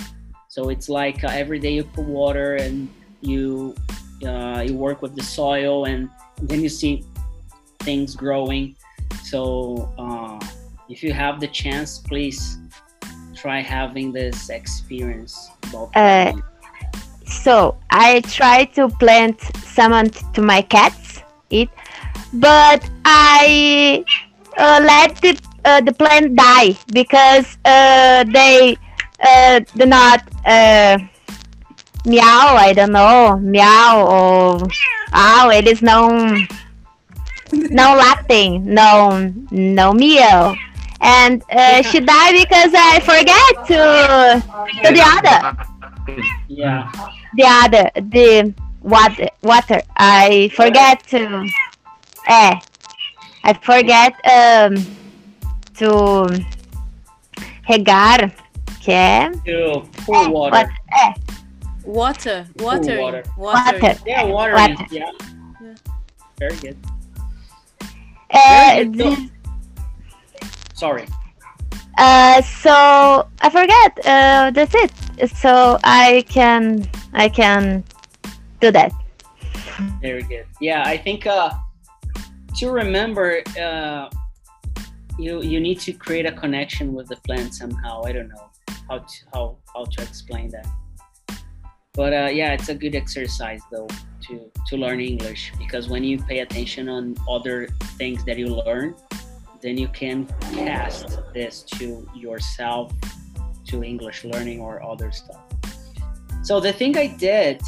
So 0.48 0.68
it's 0.68 0.88
like 0.88 1.22
uh, 1.22 1.28
every 1.28 1.60
day 1.60 1.74
you 1.74 1.84
put 1.84 2.06
water 2.06 2.56
and 2.56 2.88
you 3.20 3.74
uh, 4.26 4.64
you 4.66 4.74
work 4.74 5.02
with 5.02 5.14
the 5.14 5.22
soil 5.22 5.84
and 5.84 6.08
then 6.42 6.60
you 6.62 6.68
see 6.68 7.04
things 7.80 8.16
growing. 8.16 8.74
So 9.22 9.92
uh, 9.98 10.40
if 10.88 11.02
you 11.02 11.12
have 11.12 11.40
the 11.40 11.48
chance, 11.48 11.98
please 11.98 12.58
try 13.44 13.60
having 13.60 14.08
this 14.10 14.48
experience. 14.48 15.52
Uh, 15.94 16.32
So 17.24 17.76
I 17.88 18.20
try 18.20 18.68
to 18.76 18.88
plant 19.00 19.40
some 19.64 19.92
to 20.36 20.40
my 20.44 20.60
cats 20.60 21.24
eat, 21.48 21.72
but 22.36 22.84
I 23.04 24.04
uh, 24.60 24.80
let 24.84 25.16
the 25.24 25.32
uh, 25.64 25.80
the 25.80 25.92
plant 25.96 26.36
die 26.36 26.76
because 26.92 27.48
uh, 27.64 28.28
they 28.28 28.76
uh, 29.24 29.64
do 29.72 29.88
not 29.88 30.20
uh, 30.44 31.00
meow. 32.04 32.60
I 32.60 32.76
don't 32.76 32.92
know 32.92 33.40
meow 33.40 34.04
or 34.04 34.60
ow. 35.16 35.48
Eles 35.48 35.80
não 35.80 36.28
não 37.72 37.96
latem, 37.96 38.60
não 38.60 39.32
não 39.50 39.96
meow. 39.96 40.52
And 41.04 41.42
uh, 41.50 41.82
she 41.82 42.00
died 42.00 42.32
because 42.32 42.72
I 42.74 42.98
forget 43.00 43.66
to 43.68 43.80
to 44.82 44.88
the 44.92 45.04
other 45.04 45.38
yeah, 46.48 46.90
the 47.36 47.44
other 47.46 47.90
the 47.94 48.54
water 48.80 49.28
water 49.42 49.80
i 49.96 50.50
forget 50.54 51.02
to 51.08 51.46
eh 52.28 52.60
i 53.44 53.52
forget 53.62 54.12
um 54.28 54.76
to 55.74 55.90
regar 57.68 58.30
que 58.80 58.92
é 58.92 59.30
to 59.44 59.88
pour 60.04 60.28
water. 60.30 60.52
what 60.52 60.68
é 60.92 61.14
Water, 61.86 62.46
water, 62.60 62.98
water. 62.98 63.22
Water. 63.36 63.94
Yeah, 64.06 64.24
water. 64.24 64.54
Water. 64.54 64.86
Yeah. 64.90 65.10
Yeah. 65.60 65.74
Very 66.38 66.56
good. 66.56 66.76
é 68.30 68.76
Very 68.76 68.84
good. 68.86 68.98
the- 68.98 69.33
Sorry. 70.84 71.06
uh 71.96 72.42
so 72.42 72.74
i 73.40 73.48
forget 73.58 73.92
uh 74.14 74.50
that's 74.56 74.74
it 74.82 74.90
so 75.42 75.78
i 75.84 76.24
can 76.36 76.62
i 77.24 77.26
can 77.28 77.82
do 78.60 78.70
that 78.78 78.92
Very 80.00 80.22
good. 80.22 80.46
Yeah, 80.60 80.82
I 80.84 80.96
think 80.96 81.26
uh, 81.26 81.50
to 82.58 82.70
remember, 82.70 83.42
uh, 83.60 84.08
you 85.18 85.42
you 85.42 85.60
need 85.60 85.80
to 85.80 85.92
create 85.92 86.26
a 86.26 86.32
connection 86.32 86.94
with 86.94 87.08
the 87.08 87.16
plant 87.26 87.54
somehow. 87.54 88.02
I 88.04 88.12
don't 88.12 88.28
know 88.28 88.50
how 88.88 88.98
to 88.98 89.14
how 89.32 89.56
how 89.74 89.84
to 89.84 90.02
explain 90.02 90.50
that. 90.50 90.66
But 91.94 92.12
uh, 92.12 92.30
yeah, 92.32 92.52
it's 92.52 92.68
a 92.68 92.74
good 92.74 92.94
exercise 92.94 93.62
though 93.70 93.88
to 94.26 94.50
to 94.68 94.76
learn 94.76 95.00
English 95.00 95.52
because 95.58 95.88
when 95.88 96.04
you 96.04 96.18
pay 96.30 96.40
attention 96.40 96.88
on 96.88 97.14
other 97.28 97.68
things 97.98 98.24
that 98.26 98.36
you 98.38 98.48
learn, 98.48 98.94
then 99.64 99.78
you 99.78 99.88
can 99.88 100.26
cast 100.52 101.20
this 101.32 101.62
to 101.62 102.06
yourself, 102.14 102.92
to 103.66 103.82
English 103.82 104.22
learning 104.22 104.60
or 104.60 104.82
other 104.82 105.10
stuff. 105.10 105.40
So 106.42 106.60
the 106.60 106.72
thing 106.72 106.98
I 106.98 107.06
did 107.06 107.62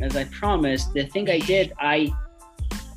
as 0.00 0.14
I 0.16 0.24
promised, 0.26 0.94
the 0.94 1.06
thing 1.06 1.28
I 1.28 1.40
did, 1.40 1.72
I 1.80 2.12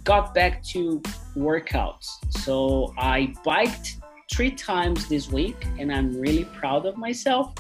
got 0.03 0.35
back 0.35 0.63
to 0.65 1.01
workouts. 1.35 2.07
So 2.29 2.93
I 2.95 3.33
biked 3.43 3.97
three 4.31 4.51
times 4.51 5.07
this 5.09 5.31
week, 5.31 5.57
and 5.79 5.91
I'm 5.91 6.13
really 6.15 6.45
proud 6.45 6.85
of 6.85 6.95
myself. 6.95 7.55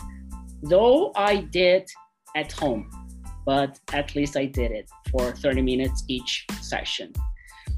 Though 0.61 1.11
I 1.15 1.37
did 1.37 1.89
at 2.35 2.51
home, 2.51 2.87
but 3.47 3.79
at 3.93 4.15
least 4.15 4.37
I 4.37 4.45
did 4.45 4.71
it 4.71 4.87
for 5.09 5.31
30 5.31 5.63
minutes 5.63 6.03
each 6.07 6.45
session. 6.61 7.11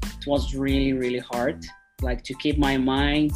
It 0.02 0.26
was 0.26 0.54
really, 0.54 0.92
really 0.92 1.24
hard, 1.32 1.64
like 2.02 2.22
to 2.24 2.34
keep 2.34 2.58
my 2.58 2.76
mind 2.76 3.32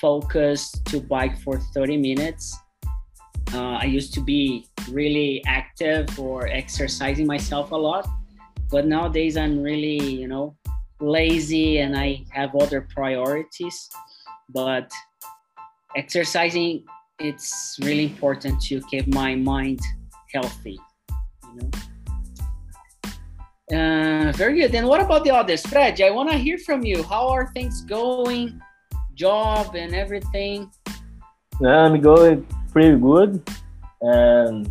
focused 0.00 0.84
to 0.86 1.00
bike 1.00 1.38
for 1.40 1.58
30 1.58 1.96
minutes. 1.96 2.56
Uh, 3.52 3.78
I 3.80 3.84
used 3.84 4.14
to 4.14 4.20
be 4.20 4.66
really 4.90 5.42
active 5.46 6.18
or 6.18 6.46
exercising 6.48 7.26
myself 7.26 7.72
a 7.72 7.76
lot, 7.76 8.06
but 8.70 8.86
nowadays 8.86 9.36
I'm 9.36 9.60
really, 9.60 9.98
you 9.98 10.28
know, 10.28 10.56
lazy 11.00 11.78
and 11.78 11.96
I 11.96 12.24
have 12.30 12.54
other 12.54 12.86
priorities. 12.94 13.88
But 14.50 14.90
exercising, 15.96 16.84
it's 17.18 17.76
really 17.82 18.04
important 18.04 18.60
to 18.62 18.80
keep 18.82 19.12
my 19.12 19.34
mind 19.34 19.80
healthy. 20.32 20.78
You 21.44 21.60
know. 21.62 21.70
Uh, 23.72 24.32
very 24.32 24.60
good. 24.60 24.72
Then 24.72 24.86
what 24.86 25.00
about 25.00 25.24
the 25.24 25.30
others, 25.30 25.60
Fred? 25.66 26.00
I 26.00 26.10
want 26.10 26.30
to 26.30 26.38
hear 26.38 26.56
from 26.56 26.84
you. 26.84 27.02
How 27.02 27.28
are 27.28 27.52
things 27.52 27.82
going? 27.82 28.60
Job 29.14 29.74
and 29.74 29.94
everything. 29.94 30.70
Yeah, 31.60 31.84
I'm 31.84 32.00
going 32.00 32.46
pretty 32.72 32.96
good. 32.98 33.42
And 34.00 34.70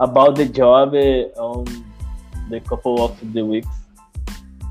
about 0.00 0.36
the 0.36 0.44
job 0.44 0.94
uh, 0.94 1.30
on 1.40 1.64
the 2.50 2.60
couple 2.60 3.02
of 3.02 3.16
the 3.32 3.44
weeks, 3.44 3.68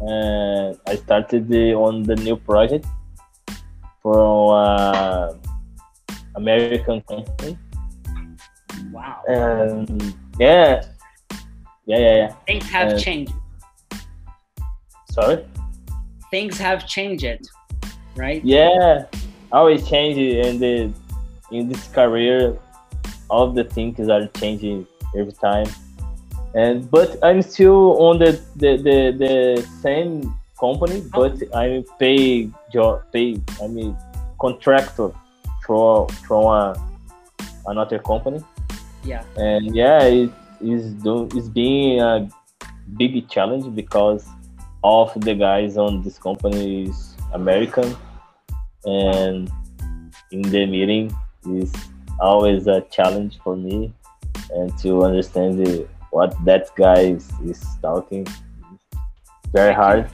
and 0.01 0.77
I 0.85 0.95
started 0.95 1.47
the, 1.47 1.73
on 1.73 2.03
the 2.03 2.15
new 2.15 2.35
project 2.35 2.85
for 4.03 4.53
uh, 4.53 5.33
American 6.35 7.01
company. 7.01 7.57
Wow. 8.91 9.23
And 9.27 10.13
yeah, 10.39 10.83
yeah, 11.85 11.97
yeah, 11.97 12.15
yeah. 12.15 12.33
Things 12.45 12.65
have 12.69 12.93
Uh, 12.93 12.97
changed. 12.97 13.33
Sorry. 15.09 15.45
Things 16.31 16.57
have 16.57 16.85
changed, 16.87 17.49
right? 18.15 18.43
Yeah, 18.43 19.05
always 19.51 19.87
change 19.87 20.17
and 20.17 20.59
the 20.59 20.91
in 21.51 21.69
this 21.69 21.87
career, 21.87 22.57
all 23.29 23.51
the 23.51 23.63
things 23.63 24.09
are 24.09 24.27
changing 24.27 24.87
every 25.15 25.33
time. 25.33 25.67
And 26.55 26.89
but 26.89 27.17
I'm 27.23 27.41
still 27.41 27.97
on 28.01 28.19
the 28.19 28.39
the, 28.55 28.77
the, 28.77 28.97
the 29.17 29.67
same 29.81 30.33
company, 30.59 31.03
but 31.13 31.35
I'm 31.53 31.83
pay 31.99 32.49
job 32.73 33.03
pay 33.13 33.39
I 33.61 33.67
mean 33.67 33.95
contractor 34.39 35.11
from 35.65 36.07
from 36.27 36.45
a, 36.45 36.75
another 37.67 37.99
company. 37.99 38.43
Yeah. 39.03 39.23
And 39.37 39.75
yeah, 39.75 40.03
it 40.03 40.31
is 40.61 40.93
do 41.03 41.27
it's 41.33 41.49
being 41.49 41.99
a 41.99 42.29
big 42.97 43.29
challenge 43.29 43.73
because 43.75 44.25
all 44.81 45.09
of 45.09 45.21
the 45.21 45.33
guys 45.33 45.77
on 45.77 46.01
this 46.03 46.17
company 46.17 46.83
is 46.83 47.15
American 47.33 47.95
and 48.85 49.51
in 50.31 50.41
the 50.41 50.65
meeting 50.65 51.15
is 51.49 51.73
always 52.19 52.67
a 52.67 52.81
challenge 52.91 53.39
for 53.43 53.55
me 53.55 53.93
and 54.51 54.77
to 54.79 55.03
understand 55.03 55.65
the, 55.65 55.87
what 56.11 56.33
that 56.45 56.69
guy 56.75 56.99
is, 56.99 57.31
is 57.43 57.65
talking. 57.81 58.25
Very 59.51 59.73
hard. 59.73 60.09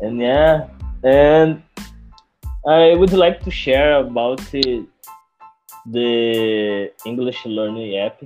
And 0.00 0.18
yeah 0.18 0.68
and 1.04 1.62
i 2.66 2.94
would 2.94 3.12
like 3.12 3.40
to 3.42 3.50
share 3.50 3.98
about 4.00 4.38
the, 4.50 4.86
the 5.86 6.90
english 7.04 7.44
learning 7.44 7.98
app 7.98 8.22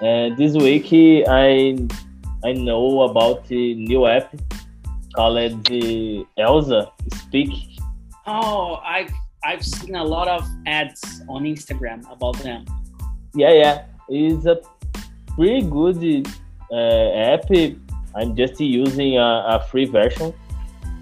and 0.00 0.36
this 0.36 0.54
week 0.54 0.88
i 1.28 1.76
i 2.44 2.52
know 2.52 3.02
about 3.02 3.46
the 3.48 3.74
new 3.74 4.06
app 4.06 4.34
called 5.14 5.64
the 5.66 6.26
elsa 6.38 6.90
speak. 7.12 7.50
Oh, 8.26 8.76
I've 8.76 9.12
I've 9.44 9.64
seen 9.64 9.94
a 9.94 10.04
lot 10.04 10.28
of 10.28 10.48
ads 10.66 11.22
on 11.28 11.44
Instagram 11.44 12.10
about 12.10 12.36
them. 12.38 12.64
yeah 13.34 13.52
yeah. 13.52 13.84
It's 14.08 14.46
a 14.46 14.60
pretty 15.34 15.62
good 15.62 16.26
uh, 16.70 17.32
app. 17.32 17.50
I'm 18.16 18.36
just 18.36 18.60
using 18.60 19.18
a, 19.18 19.44
a 19.54 19.66
free 19.70 19.86
version. 19.86 20.32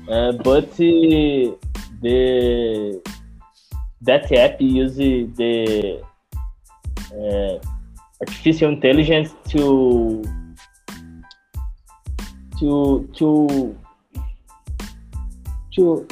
Uh, 0.09 0.33
but 0.33 0.70
uh, 0.70 1.55
the 2.02 3.00
that 4.02 4.33
app 4.33 4.61
uses 4.61 5.37
the 5.37 6.02
uh, 7.14 7.59
artificial 8.22 8.70
intelligence 8.70 9.35
to 9.48 10.22
to 12.58 13.08
to 13.18 13.76
to 15.74 16.06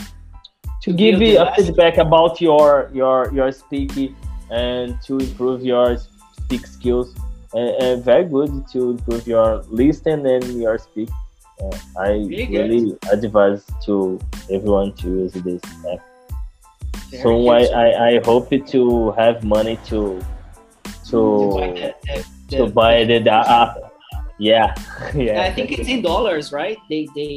to 0.83 0.93
give 0.93 1.23
you 1.23 1.39
a 1.39 1.55
feedback 1.55 1.99
about 1.99 2.41
your 2.41 2.91
your 2.93 3.33
your 3.33 3.53
speaking 3.53 4.17
and 4.51 5.01
to 5.03 5.19
improve 5.19 5.63
your 5.63 5.97
speak 6.43 6.67
skills. 6.67 7.15
And, 7.53 7.71
and 7.83 8.05
very 8.05 8.25
good 8.25 8.67
to 8.73 8.91
improve 8.91 9.27
your 9.27 9.63
listening 9.69 10.27
and 10.27 10.45
your 10.61 10.79
speak. 10.79 11.11
Uh, 11.61 11.77
i 11.99 12.11
Really 12.11 12.47
really 12.47 12.99
advise 13.13 13.65
to 13.85 14.19
everyone 14.51 14.95
to 15.03 15.09
use 15.09 15.33
this 15.33 15.63
app. 15.93 16.01
Very 17.11 17.23
so. 17.23 17.49
I, 17.49 17.63
I 17.85 17.87
i 18.11 18.21
hope 18.25 18.51
to 18.75 19.11
have 19.13 19.43
money 19.45 19.77
to 19.91 20.23
To 21.11 21.51
buy 21.55 21.67
to 21.69 21.75
the- 21.75 22.27
the- 22.49 22.57
to 22.57 22.67
buy 22.73 23.05
the, 23.05 23.19
the 23.21 23.33
app 23.33 23.77
yeah 24.39 24.75
yeah 25.15 25.43
I 25.43 25.53
think 25.53 25.71
it's 25.73 25.89
in 25.89 26.03
dollars, 26.03 26.51
right? 26.53 26.79
They 26.89 27.07
they 27.15 27.37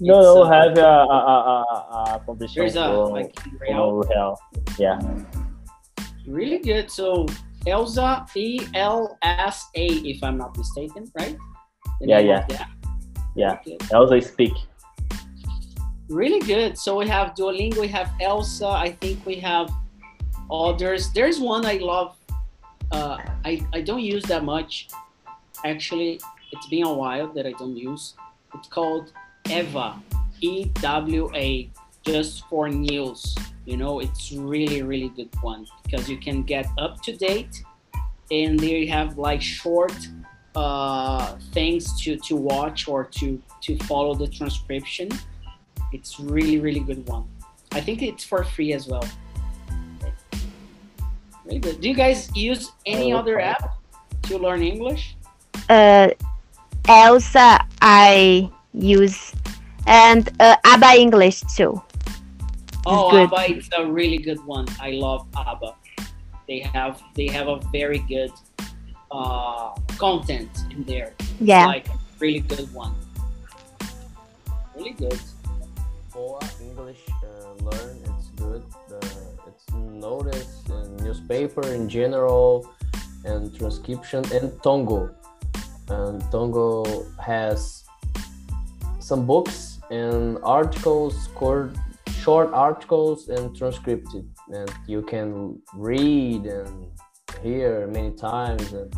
no 0.00 0.22
no 0.22 0.42
uh, 0.42 0.50
have 0.50 0.78
a, 0.78 0.82
a, 0.82 1.18
a, 1.18 2.22
a, 2.28 2.36
there's 2.54 2.76
a 2.76 2.86
for- 2.88 3.10
like 3.10 3.34
real. 3.60 4.02
real. 4.08 4.38
yeah 4.78 4.98
Really 6.26 6.58
good. 6.58 6.90
So 6.90 7.24
Elsa 7.66 8.26
E 8.36 8.60
L 8.74 9.16
S 9.22 9.66
A, 9.74 9.86
if 9.86 10.22
I'm 10.22 10.36
not 10.36 10.56
mistaken, 10.56 11.10
right? 11.18 11.36
The 12.00 12.06
Yeah, 12.08 12.18
yeah. 12.20 12.40
of 12.42 12.48
the 12.48 12.60
app. 12.60 12.70
Yeah. 13.34 13.52
Okay. 13.64 13.78
elsa 13.92 14.20
speak 14.20 14.52
Really 16.08 16.40
good. 16.40 16.76
So 16.78 16.96
we 16.98 17.06
have 17.08 17.34
Duolingo, 17.34 17.80
we 17.80 17.88
have 17.88 18.10
Elsa. 18.20 18.68
I 18.68 18.92
think 19.00 19.24
we 19.26 19.36
have 19.36 19.70
others. 20.50 21.12
There's 21.12 21.38
one 21.40 21.64
I 21.66 21.74
love. 21.80 22.16
Uh, 22.90 23.18
I 23.44 23.66
I 23.72 23.80
don't 23.82 24.02
use 24.02 24.24
that 24.24 24.44
much. 24.44 24.88
Actually, 25.64 26.20
it's 26.52 26.66
been 26.68 26.86
a 26.86 26.92
while 26.92 27.28
that 27.34 27.46
I 27.46 27.52
don't 27.52 27.76
use. 27.76 28.14
It's 28.54 28.68
called 28.68 29.12
EWA, 29.48 30.02
E 30.40 30.64
W 30.80 31.30
A, 31.34 31.70
just 32.02 32.46
for 32.48 32.68
news. 32.68 33.36
You 33.66 33.76
know, 33.76 34.00
it's 34.00 34.32
really 34.32 34.82
really 34.82 35.10
good 35.10 35.28
one 35.42 35.66
because 35.84 36.08
you 36.08 36.16
can 36.16 36.42
get 36.42 36.66
up 36.78 37.02
to 37.02 37.12
date, 37.14 37.62
and 38.30 38.58
they 38.58 38.86
have 38.86 39.18
like 39.18 39.42
short 39.42 39.92
uh, 40.56 41.36
things 41.52 42.00
to 42.02 42.16
to 42.16 42.36
watch 42.36 42.88
or 42.88 43.04
to 43.04 43.42
to 43.62 43.76
follow 43.84 44.14
the 44.14 44.28
transcription. 44.28 45.08
It's 45.92 46.18
really 46.18 46.58
really 46.58 46.80
good 46.80 47.06
one. 47.06 47.24
I 47.72 47.82
think 47.82 48.02
it's 48.02 48.24
for 48.24 48.44
free 48.44 48.72
as 48.72 48.86
well. 48.88 49.04
Really 51.48 51.60
good. 51.60 51.80
Do 51.80 51.88
you 51.88 51.94
guys 51.94 52.28
use 52.36 52.72
any 52.84 53.12
Oh, 53.14 53.18
other 53.18 53.40
app 53.40 53.74
to 54.28 54.36
learn 54.36 54.62
English? 54.62 55.16
uh, 55.70 56.08
Elsa 56.88 57.64
I 57.80 58.50
use 58.74 59.32
and 59.86 60.28
uh, 60.40 60.56
ABA 60.64 61.00
English 61.00 61.40
too. 61.56 61.80
Oh, 62.86 63.10
good. 63.10 63.32
ABA 63.32 63.56
is 63.56 63.68
a 63.76 63.84
really 63.84 64.18
good 64.18 64.44
one. 64.44 64.66
I 64.80 64.92
love 64.92 65.26
ABBA. 65.36 65.74
They 66.46 66.60
have 66.60 67.00
they 67.16 67.28
have 67.28 67.48
a 67.48 67.60
very 67.72 67.98
good 68.00 68.32
uh, 69.10 69.72
content 69.96 70.48
in 70.70 70.84
there. 70.84 71.14
Yeah. 71.40 71.66
Like 71.66 71.88
a 71.88 71.98
really 72.20 72.40
good 72.40 72.72
one. 72.74 72.94
Really 74.76 74.92
good. 74.92 75.18
for 76.08 76.40
English 76.60 77.00
uh, 77.22 77.52
learn 77.64 77.96
it's 78.00 78.00
good 78.00 78.06
the, 78.06 78.07
it's 79.68 79.72
noticed 79.74 80.68
in 80.68 80.96
newspaper 80.96 81.66
in 81.68 81.88
general 81.88 82.68
and 83.24 83.56
transcription 83.56 84.24
and 84.32 84.52
Tongo. 84.62 85.14
And 85.88 86.22
Tongo 86.32 86.84
has 87.18 87.84
some 89.00 89.26
books 89.26 89.80
and 89.90 90.38
articles 90.42 91.28
short 91.38 91.72
short 92.20 92.52
articles 92.52 93.28
and 93.28 93.56
transcripted 93.56 94.28
and 94.52 94.70
you 94.86 95.00
can 95.02 95.60
read 95.74 96.44
and 96.44 96.86
hear 97.42 97.86
many 97.86 98.12
times. 98.12 98.72
And 98.72 98.92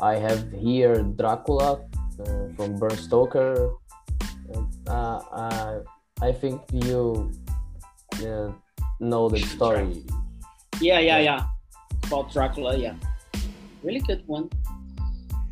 I 0.00 0.16
have 0.16 0.52
here 0.52 1.02
Dracula 1.02 1.80
uh, 2.20 2.24
from 2.56 2.76
Bram 2.76 2.96
Stoker. 2.96 3.74
Uh, 4.86 4.90
uh, 4.90 5.80
I 6.20 6.32
think 6.32 6.62
you 6.72 7.32
uh, 8.26 8.52
know 9.00 9.28
the 9.28 9.40
story. 9.40 10.02
Yeah, 10.80 10.98
yeah, 10.98 11.18
yeah. 11.18 11.46
About 12.06 12.32
Dracula, 12.32 12.76
yeah. 12.76 12.94
Really 13.82 14.00
good 14.00 14.22
one. 14.26 14.50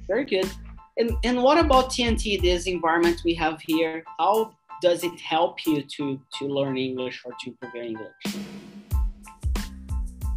Very 0.07 0.25
good. 0.25 0.49
And 0.97 1.13
and 1.25 1.43
what 1.43 1.59
about 1.59 1.91
TNT? 1.91 2.41
This 2.41 2.67
environment 2.67 3.23
we 3.25 3.35
have 3.35 3.61
here. 3.61 4.05
How 4.19 4.53
does 4.81 5.05
it 5.05 5.21
help 5.21 5.67
you 5.67 5.83
to 5.83 6.21
to 6.39 6.45
learn 6.47 6.77
English 6.77 7.23
or 7.25 7.33
to 7.41 7.51
improve 7.51 7.75
your 7.75 7.85
English? 7.85 8.15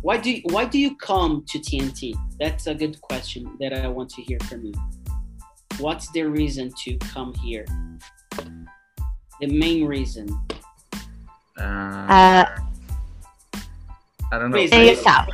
Why 0.02 0.18
do 0.18 0.32
you, 0.32 0.42
why 0.46 0.64
do 0.64 0.80
you 0.80 0.96
come 0.96 1.44
to 1.50 1.60
TNT? 1.60 2.16
That's 2.40 2.68
a 2.68 2.74
good 2.74 3.02
question 3.02 3.58
that 3.60 3.74
I 3.74 3.88
want 3.90 4.10
to 4.12 4.22
hear 4.22 4.40
from 4.48 4.64
you. 4.66 4.74
What's 5.78 6.10
the 6.12 6.24
reason 6.24 6.72
to 6.84 6.98
come 6.98 7.34
here? 7.36 7.66
The 9.42 9.48
main 9.48 9.86
reason. 9.86 10.28
Uh, 11.58 12.08
Uh, 12.10 12.46
I 14.32 14.38
don't 14.38 14.52
know. 14.52 14.58
Please, 14.58 14.72
and 14.72 14.86
yourself. 14.86 15.28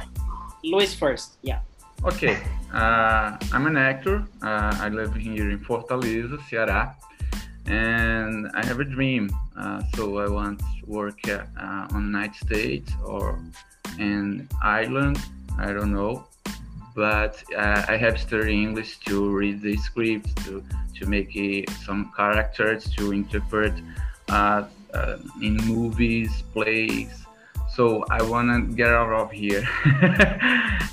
Luis 0.63 0.93
first. 0.93 1.37
Yeah. 1.41 1.59
Okay, 2.03 2.37
uh, 2.73 3.37
I'm 3.51 3.67
an 3.67 3.77
actor. 3.77 4.25
Uh, 4.41 4.77
I 4.79 4.89
live 4.89 5.15
here 5.15 5.49
in 5.49 5.59
Fortaleza, 5.59 6.37
Ceará, 6.47 6.95
and 7.65 8.49
I 8.53 8.65
have 8.65 8.79
a 8.79 8.83
dream. 8.83 9.29
Uh, 9.57 9.81
so 9.95 10.19
I 10.19 10.29
want 10.29 10.59
to 10.59 10.85
work 10.85 11.19
uh, 11.27 11.87
on 11.91 12.05
United 12.05 12.35
States 12.35 12.91
or 13.03 13.39
in 13.97 14.47
Ireland. 14.61 15.19
I 15.57 15.73
don't 15.73 15.93
know, 15.93 16.27
but 16.95 17.43
uh, 17.55 17.85
I 17.87 17.97
have 17.97 18.19
studied 18.19 18.53
English 18.53 18.99
to 19.07 19.29
read 19.29 19.61
the 19.61 19.77
scripts, 19.77 20.33
to 20.45 20.63
to 20.99 21.05
make 21.05 21.35
uh, 21.35 21.71
some 21.83 22.11
characters, 22.15 22.89
to 22.95 23.11
interpret 23.11 23.73
uh, 24.29 24.63
uh, 24.93 25.17
in 25.41 25.57
movies, 25.57 26.43
plays 26.53 27.24
so 27.75 28.05
I 28.09 28.21
want 28.23 28.47
to 28.49 28.73
get 28.73 28.87
out 28.87 29.11
of 29.11 29.31
here. 29.31 29.67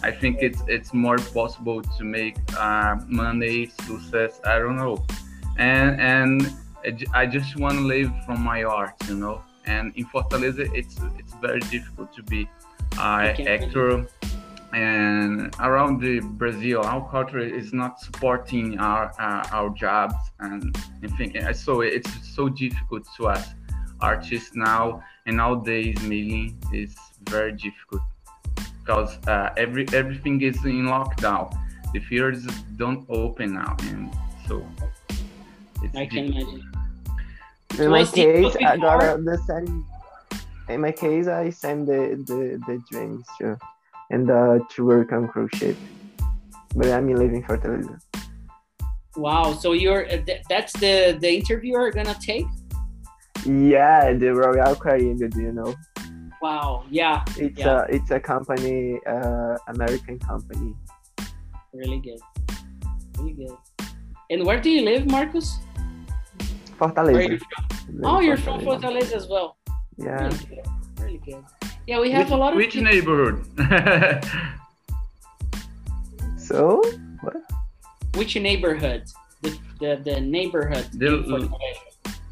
I 0.02 0.10
think 0.20 0.38
it's 0.40 0.60
it's 0.66 0.92
more 0.92 1.18
possible 1.18 1.80
to 1.80 2.04
make 2.04 2.36
uh, 2.58 2.96
money, 3.06 3.70
success. 3.86 4.40
I 4.44 4.58
don't 4.58 4.76
know, 4.76 5.04
and 5.56 6.00
and 6.00 6.52
I 7.14 7.26
just 7.26 7.56
want 7.56 7.74
to 7.78 7.84
live 7.84 8.10
from 8.26 8.42
my 8.42 8.64
art, 8.64 8.94
you 9.08 9.14
know. 9.14 9.42
And 9.64 9.92
in 9.96 10.06
Fortaleza, 10.06 10.68
it's 10.74 10.96
it's 11.18 11.34
very 11.34 11.60
difficult 11.60 12.12
to 12.14 12.22
be 12.24 12.48
an 12.98 13.30
Okay. 13.30 13.46
actor. 13.46 14.06
And 14.74 15.54
around 15.60 16.00
the 16.00 16.20
Brazil, 16.20 16.80
our 16.80 17.06
culture 17.10 17.38
is 17.60 17.74
not 17.74 18.00
supporting 18.00 18.78
our 18.78 19.12
uh, 19.20 19.56
our 19.56 19.70
jobs, 19.70 20.16
and 20.40 20.76
I 21.04 21.08
think 21.16 21.36
so. 21.54 21.82
It's 21.82 22.10
so 22.34 22.48
difficult 22.48 23.06
to 23.18 23.28
us 23.28 23.54
artists 24.00 24.56
now 24.56 25.00
and 25.26 25.36
nowadays 25.36 26.00
mainly 26.02 26.54
is 26.72 26.94
very 27.24 27.52
difficult 27.52 28.02
because 28.80 29.18
uh, 29.28 29.50
every 29.56 29.86
everything 29.92 30.40
is 30.40 30.56
in 30.64 30.86
lockdown 30.86 31.52
the 31.92 32.00
theaters 32.00 32.44
don't 32.76 33.04
open 33.08 33.54
now 33.54 33.76
and 33.90 34.10
so 34.48 34.66
it's 35.82 35.96
I 35.96 36.06
can 36.06 36.30
difficult. 36.30 36.54
imagine. 36.54 36.72
In 37.78 37.90
my 37.90 38.04
case, 38.04 38.52
before? 38.52 38.68
agora 38.68 39.18
the 39.18 39.38
same. 39.46 39.86
In 40.68 40.80
my 40.80 40.92
case, 40.92 41.26
I 41.26 41.50
send 41.50 41.88
the 41.88 42.22
the, 42.26 42.60
the 42.66 42.82
dreams 42.90 43.26
to 43.38 43.58
and 44.10 44.30
uh, 44.30 44.58
to 44.70 44.84
work 44.84 45.12
on 45.12 45.28
cruise 45.28 45.50
ship. 45.54 45.76
But 46.74 46.88
I'm 46.88 47.12
living 47.12 47.42
for 47.42 47.58
Fortaleza. 47.58 48.00
Wow. 49.16 49.52
So 49.54 49.72
you're 49.72 50.06
uh, 50.06 50.22
th- 50.24 50.42
that's 50.48 50.72
the 50.74 51.18
the 51.20 51.30
interviewer 51.34 51.90
gonna 51.90 52.16
take. 52.20 52.46
Yeah, 53.44 54.12
the 54.12 54.34
Royal 54.34 54.74
Caribbean. 54.76 55.30
Do 55.30 55.40
you 55.42 55.52
know? 55.52 55.74
Wow. 56.40 56.84
Yeah. 56.90 57.24
It's 57.36 57.58
Yeah. 57.58 57.82
a 57.88 57.94
it's 57.96 58.10
a 58.10 58.20
company, 58.20 58.98
uh, 59.06 59.56
American 59.68 60.18
company. 60.18 60.74
Really 61.72 62.00
good. 62.00 62.20
Really 63.18 63.32
good. 63.32 63.56
And 64.30 64.44
where 64.46 64.60
do 64.60 64.70
you 64.70 64.82
live, 64.82 65.10
Marcus? 65.10 65.58
Where 66.78 66.90
are 66.90 66.94
Fortaleza. 66.94 67.30
you 67.30 67.38
from? 67.38 68.04
Oh, 68.04 68.18
in 68.20 68.24
you're 68.26 68.36
from 68.36 68.60
Fortaleza 68.60 69.12
as 69.12 69.26
well. 69.28 69.56
Yeah. 69.96 70.24
Really 70.24 70.46
good. 70.46 70.66
Really 71.00 71.18
good. 71.24 71.44
Yeah, 71.86 72.00
we 72.00 72.10
have 72.12 72.26
which, 72.26 72.32
a 72.32 72.36
lot 72.36 72.52
of 72.52 72.56
which 72.56 72.74
people- 72.74 72.90
neighborhood 72.90 73.44
So 76.36 76.82
what? 77.22 77.36
which 78.14 78.34
neighborhood? 78.36 79.04
The 79.42 79.50
the, 79.80 80.00
the 80.04 80.20
neighborhood. 80.20 80.86
The- 80.92 81.22
in 81.22 81.24
Fortaleza. 81.24 81.71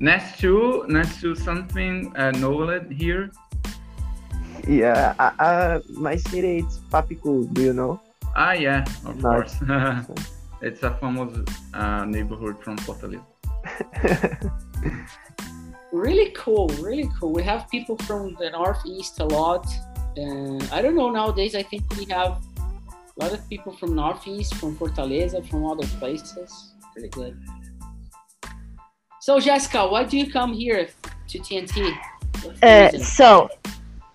Next 0.01 0.41
to 0.41 0.85
next 0.89 1.21
to 1.21 1.35
something 1.35 2.13
uh, 2.17 2.33
Nolet 2.37 2.91
here. 2.91 3.31
Yeah, 4.67 5.15
uh, 5.19 5.31
uh, 5.39 5.81
my 5.97 6.17
city 6.17 6.59
it's 6.59 6.79
Papicu. 6.91 7.53
Do 7.55 7.63
you 7.63 7.73
know? 7.73 8.01
ah 8.37 8.53
yeah 8.53 8.85
of 9.07 9.17
No. 9.23 9.31
course. 9.31 9.55
It's 10.63 10.83
a 10.83 10.91
famous 11.01 11.33
uh, 11.73 12.05
neighborhood 12.05 12.57
from 12.63 12.77
Fortaleza 12.85 13.25
really 15.93 16.31
cool 16.37 16.69
really 16.81 17.09
cool. 17.19 17.33
We 17.33 17.43
have 17.43 17.69
people 17.71 17.97
from 18.07 18.37
the 18.39 18.51
northeast 18.51 19.21
a 19.21 19.25
lot. 19.25 19.67
And 20.17 20.63
i 20.73 20.83
don't 20.83 20.97
know 21.01 21.09
nowadays 21.11 21.55
i 21.55 21.63
think 21.63 21.83
we 21.97 22.05
have 22.17 22.33
a 23.17 23.19
lot 23.23 23.33
of 23.33 23.41
people 23.49 23.73
from 23.79 23.95
northeast 23.95 24.55
from 24.61 24.77
fortaleza 24.77 25.39
from 25.49 25.65
other 25.73 25.87
places. 26.01 26.51
Really 26.97 27.09
good 27.21 27.35
so 29.21 29.39
jessica 29.39 29.87
why 29.87 30.03
do 30.05 30.17
you 30.19 30.31
come 30.31 30.53
here 30.53 30.89
to 31.29 31.39
tnt 31.39 31.77
Uh, 32.63 32.89
so 32.97 33.49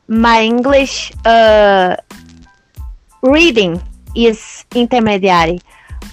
my 0.08 0.42
English 0.42 1.12
uh, 1.26 1.96
reading 3.22 3.82
is 4.16 4.66
intermediary, 4.74 5.60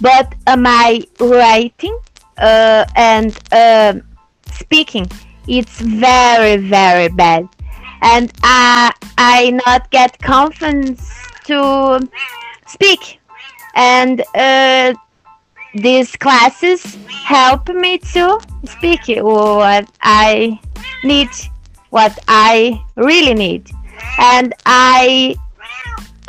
but 0.00 0.34
uh, 0.46 0.56
my 0.56 1.00
writing 1.20 1.96
uh, 2.38 2.84
and 2.96 3.38
uh, 3.52 3.94
speaking 4.52 5.06
it's 5.48 5.80
very 5.80 6.56
very 6.56 7.08
bad, 7.08 7.48
and 8.02 8.32
I 8.42 8.92
I 9.18 9.58
not 9.64 9.90
get 9.90 10.18
confidence 10.20 11.00
to 11.44 12.00
speak, 12.66 13.20
and 13.74 14.20
uh, 14.34 14.94
these 15.74 16.16
classes 16.16 16.96
help 17.08 17.68
me 17.68 17.98
to 17.98 18.38
speak 18.64 19.00
what 19.22 19.88
I 20.02 20.58
need 21.04 21.28
what 21.90 22.18
I 22.26 22.80
really 22.96 23.34
need. 23.34 23.70
And 24.18 24.54
I 24.66 25.36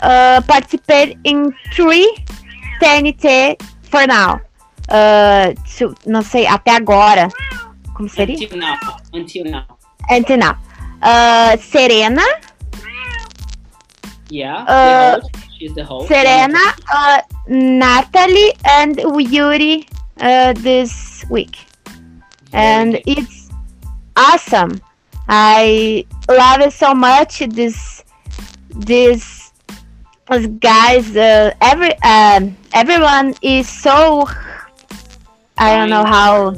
uh, 0.02 0.42
participate 0.48 1.18
in 1.24 1.54
three 1.74 2.08
TNT 2.82 3.62
for 3.84 4.06
now. 4.06 4.42
Uh, 4.90 5.54
to, 5.78 5.96
não 6.06 6.22
sei, 6.22 6.46
até 6.46 6.72
agora. 6.72 7.30
Como 7.94 8.10
seria? 8.10 8.36
until 8.36 8.58
now 8.58 8.78
until 9.14 9.46
now 9.46 9.66
Until 10.10 10.38
now. 10.38 10.58
Uh, 11.02 11.58
Serena, 11.58 12.24
yeah 14.30 14.64
Uh, 14.68 15.20
the 15.70 15.84
host. 15.84 16.10
the 16.10 16.16
host 16.16 16.26
Serena, 16.26 16.60
uh, 16.92 17.22
Natalie, 17.48 18.54
and 18.66 19.00
Yuri 19.32 19.88
uh, 20.20 20.54
this 20.54 21.26
week. 21.30 21.58
And 22.52 23.02
it's 23.08 23.50
awesome. 24.16 24.82
I 25.28 26.06
love 26.30 26.62
it 26.62 26.74
so 26.74 26.94
much. 26.94 27.40
This, 27.40 28.04
this, 28.70 29.52
guys. 30.60 31.16
Uh, 31.16 31.54
every, 31.62 31.96
um, 32.04 32.56
everyone 32.74 33.34
is 33.42 33.68
so. 33.68 34.28
I 35.58 35.76
don't 35.76 35.90
know 35.90 36.06
how. 36.06 36.54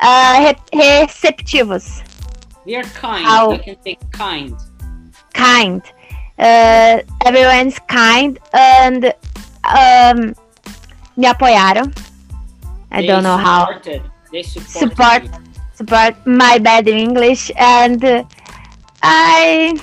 Uh, 0.00 0.54
re- 0.72 1.06
receptivos, 1.06 2.02
they 2.66 2.74
are 2.74 2.82
kind 2.82 3.24
How- 3.24 3.52
i 3.52 3.58
can 3.58 3.80
say 3.82 3.96
kind 4.10 4.54
kind. 5.34 5.82
Uh, 6.38 6.98
everyone's 7.24 7.78
kind 7.88 8.38
and 8.52 9.12
um, 9.64 10.34
me 11.16 11.26
apoyaram. 11.26 11.94
I 12.90 13.00
They 13.02 13.06
don't 13.06 13.22
know 13.22 13.36
how. 13.36 13.66
supported- 13.66 14.02
they 14.32 14.42
supported 14.42 14.90
Support. 14.90 15.22
support 15.74 16.14
my 16.26 16.58
bad 16.58 16.88
English 16.88 17.52
and 17.56 18.04
uh, 18.04 18.24
I 19.02 19.78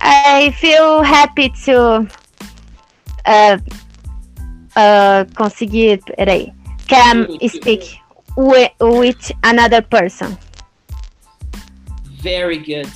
I 0.00 0.52
feel 0.56 1.02
happy 1.02 1.52
to 1.68 2.08
uh, 3.26 3.58
uh, 4.76 5.24
conseguir 5.36 6.00
peraí, 6.16 6.52
can 6.88 7.28
speak 7.48 8.00
with, 8.36 8.72
with 8.80 9.32
another 9.44 9.80
person. 9.82 10.36
Very 12.20 12.56
good. 12.58 12.88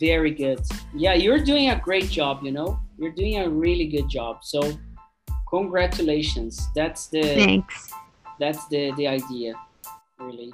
Very 0.00 0.30
good. 0.30 0.60
Yeah, 0.94 1.12
you're 1.14 1.38
doing 1.44 1.68
a 1.68 1.78
great 1.78 2.08
job, 2.08 2.42
you 2.42 2.52
know? 2.52 2.80
You're 2.98 3.12
doing 3.12 3.36
a 3.38 3.48
really 3.48 3.86
good 3.86 4.08
job. 4.08 4.42
So 4.42 4.60
congratulations. 5.48 6.68
That's 6.74 7.08
the 7.08 7.22
Thanks. 7.22 7.92
that's 8.38 8.66
the 8.68 8.92
the 8.96 9.06
idea, 9.06 9.54
really. 10.18 10.50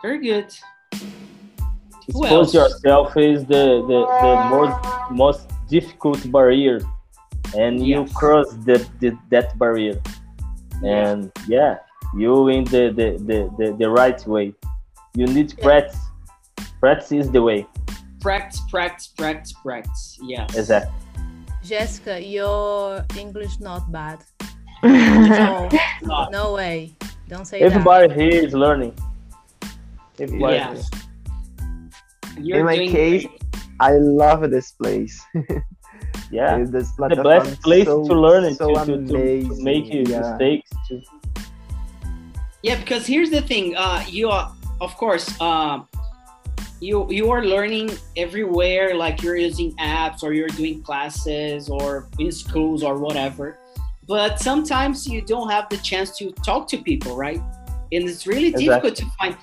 Very 0.00 0.20
good. 0.20 0.48
Who 2.12 2.24
Expose 2.24 2.32
else? 2.32 2.54
yourself 2.54 3.16
is 3.16 3.44
the, 3.44 3.84
the, 3.86 4.00
the 4.22 4.34
most 4.48 5.10
most 5.10 5.50
difficult 5.68 6.20
barrier, 6.32 6.80
and 7.56 7.86
you 7.86 8.06
cross 8.14 8.48
the, 8.64 8.86
the 9.00 9.16
that 9.30 9.58
barrier, 9.58 10.00
and 10.82 11.30
yeah, 11.46 11.78
you 12.16 12.48
in 12.48 12.64
the 12.64 12.92
the, 12.98 13.08
the, 13.28 13.38
the, 13.58 13.76
the 13.76 13.90
right 13.90 14.26
way. 14.26 14.54
You 15.14 15.26
need 15.26 15.58
practice. 15.60 16.00
Practice 16.80 17.12
is 17.12 17.30
the 17.30 17.42
way. 17.42 17.66
Practice, 18.20 18.60
practice, 18.70 19.08
practice, 19.08 19.52
practice. 19.62 20.18
Yes. 20.22 20.56
Exactly. 20.56 20.92
Jessica, 21.62 22.20
your 22.22 23.04
English 23.18 23.60
not 23.60 23.90
bad. 23.92 24.18
No, 24.82 25.68
Not- 26.02 26.30
no 26.32 26.54
way. 26.54 26.94
Don't 27.28 27.44
say 27.46 27.60
Everybody 27.60 28.12
here 28.14 28.44
is 28.46 28.54
learning. 28.54 28.94
Everybody. 30.18 30.54
Yes. 30.56 30.90
You're 32.40 32.60
In 32.60 32.66
my 32.66 32.76
doing 32.76 32.90
case, 32.92 33.26
great. 33.26 33.42
I 33.80 33.92
love 33.98 34.48
this 34.50 34.72
place. 34.72 35.20
Yeah. 36.30 36.58
This 36.64 36.92
The 36.92 37.22
best 37.24 37.62
place 37.62 37.86
so- 37.86 38.06
to 38.06 38.14
learn 38.14 38.44
it, 38.44 38.56
so 38.56 38.74
to, 38.74 38.84
to, 38.84 38.96
to, 38.98 39.06
to 39.06 39.14
amazing, 39.16 39.64
make 39.64 39.86
yeah. 39.92 40.20
mistakes. 40.20 40.70
To, 40.88 41.02
Yeah, 42.62 42.76
because 42.80 43.06
here's 43.06 43.30
the 43.30 43.40
thing. 43.42 43.74
Uh, 43.76 44.04
you 44.06 44.28
are, 44.28 44.52
of 44.80 44.94
course, 44.96 45.26
uh, 45.40 45.80
you 46.80 47.10
you 47.10 47.30
are 47.30 47.44
learning 47.44 47.90
everywhere. 48.16 48.94
Like 48.94 49.22
you're 49.22 49.36
using 49.36 49.72
apps, 49.76 50.22
or 50.22 50.32
you're 50.32 50.48
doing 50.48 50.82
classes, 50.82 51.68
or 51.68 52.08
in 52.18 52.32
schools, 52.32 52.82
or 52.82 52.98
whatever. 52.98 53.58
But 54.06 54.40
sometimes 54.40 55.06
you 55.06 55.20
don't 55.20 55.50
have 55.50 55.68
the 55.68 55.76
chance 55.78 56.16
to 56.18 56.30
talk 56.44 56.68
to 56.68 56.78
people, 56.78 57.16
right? 57.16 57.40
And 57.92 58.08
it's 58.08 58.26
really 58.26 58.48
Exactly. 58.48 58.66
difficult 58.66 58.96
to 58.96 59.06
find. 59.18 59.36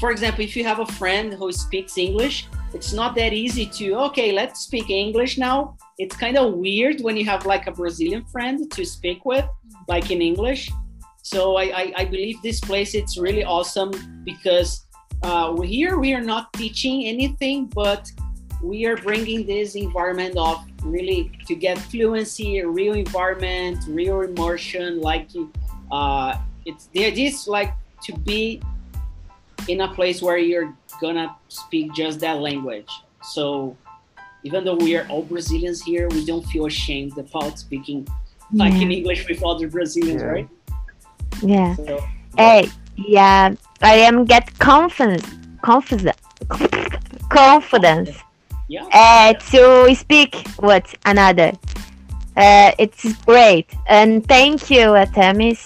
For 0.00 0.10
example, 0.10 0.44
if 0.44 0.56
you 0.56 0.64
have 0.64 0.80
a 0.80 0.86
friend 0.86 1.32
who 1.32 1.52
speaks 1.52 1.96
English, 1.96 2.46
it's 2.74 2.92
not 2.92 3.14
that 3.14 3.32
easy 3.32 3.66
to 3.78 3.94
okay, 4.08 4.32
let's 4.32 4.60
speak 4.60 4.90
English 4.90 5.38
now. 5.38 5.76
It's 5.98 6.16
kind 6.16 6.36
of 6.36 6.54
weird 6.54 7.00
when 7.00 7.16
you 7.16 7.24
have 7.24 7.46
like 7.46 7.66
a 7.66 7.72
Brazilian 7.72 8.24
friend 8.26 8.70
to 8.72 8.84
speak 8.84 9.24
with, 9.24 9.46
like 9.88 10.10
in 10.10 10.20
English. 10.20 10.70
So 11.22 11.56
I, 11.56 11.64
I, 11.64 11.92
I 11.98 12.04
believe 12.04 12.42
this 12.42 12.60
place 12.60 12.94
it's 12.94 13.16
really 13.16 13.44
awesome 13.44 13.92
because 14.24 14.83
uh, 15.24 15.58
here 15.62 15.98
we 15.98 16.12
are 16.12 16.20
not 16.20 16.52
teaching 16.52 17.06
anything, 17.06 17.66
but 17.66 18.10
we 18.62 18.84
are 18.84 18.96
bringing 18.96 19.46
this 19.46 19.74
environment 19.74 20.36
of 20.36 20.62
really 20.82 21.32
to 21.46 21.54
get 21.54 21.78
fluency, 21.78 22.58
a 22.58 22.68
real 22.68 22.94
environment, 22.94 23.78
real 23.88 24.20
immersion. 24.20 25.00
Like 25.00 25.28
uh, 25.90 26.36
it's 26.66 26.86
the 26.92 27.06
idea 27.06 27.28
is 27.28 27.48
like 27.48 27.72
to 28.02 28.12
be 28.18 28.60
in 29.68 29.80
a 29.80 29.88
place 29.94 30.20
where 30.20 30.36
you're 30.36 30.74
gonna 31.00 31.34
speak 31.48 31.94
just 31.94 32.20
that 32.20 32.38
language. 32.40 32.90
So 33.22 33.76
even 34.42 34.62
though 34.64 34.76
we 34.76 34.94
are 34.96 35.06
all 35.08 35.22
Brazilians 35.22 35.82
here, 35.82 36.06
we 36.08 36.24
don't 36.24 36.44
feel 36.46 36.66
ashamed 36.66 37.16
about 37.16 37.58
speaking 37.58 38.06
like 38.52 38.74
in 38.74 38.92
English 38.92 39.26
with 39.26 39.42
other 39.42 39.68
Brazilians, 39.68 40.22
Yeah. 40.22 40.28
right? 40.28 40.48
Yeah. 41.42 41.74
So 41.76 42.04
Hey, 42.36 42.68
yeah, 42.96 43.54
I 43.82 43.94
am 43.94 44.24
get 44.24 44.58
confidence, 44.58 45.26
confidence, 45.62 46.16
confidence 47.28 48.10
yeah. 48.68 48.84
uh, 48.92 49.34
to 49.50 49.94
speak 49.94 50.46
with 50.60 50.94
another. 51.04 51.52
Uh, 52.36 52.72
it's 52.78 53.14
great, 53.24 53.66
and 53.86 54.26
thank 54.26 54.70
you, 54.70 54.90
Artemis. 54.90 55.64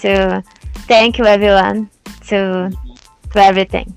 To 0.00 0.42
thank 0.88 1.18
you, 1.18 1.24
everyone. 1.24 1.88
To 2.28 2.70
to 3.32 3.38
everything. 3.42 3.94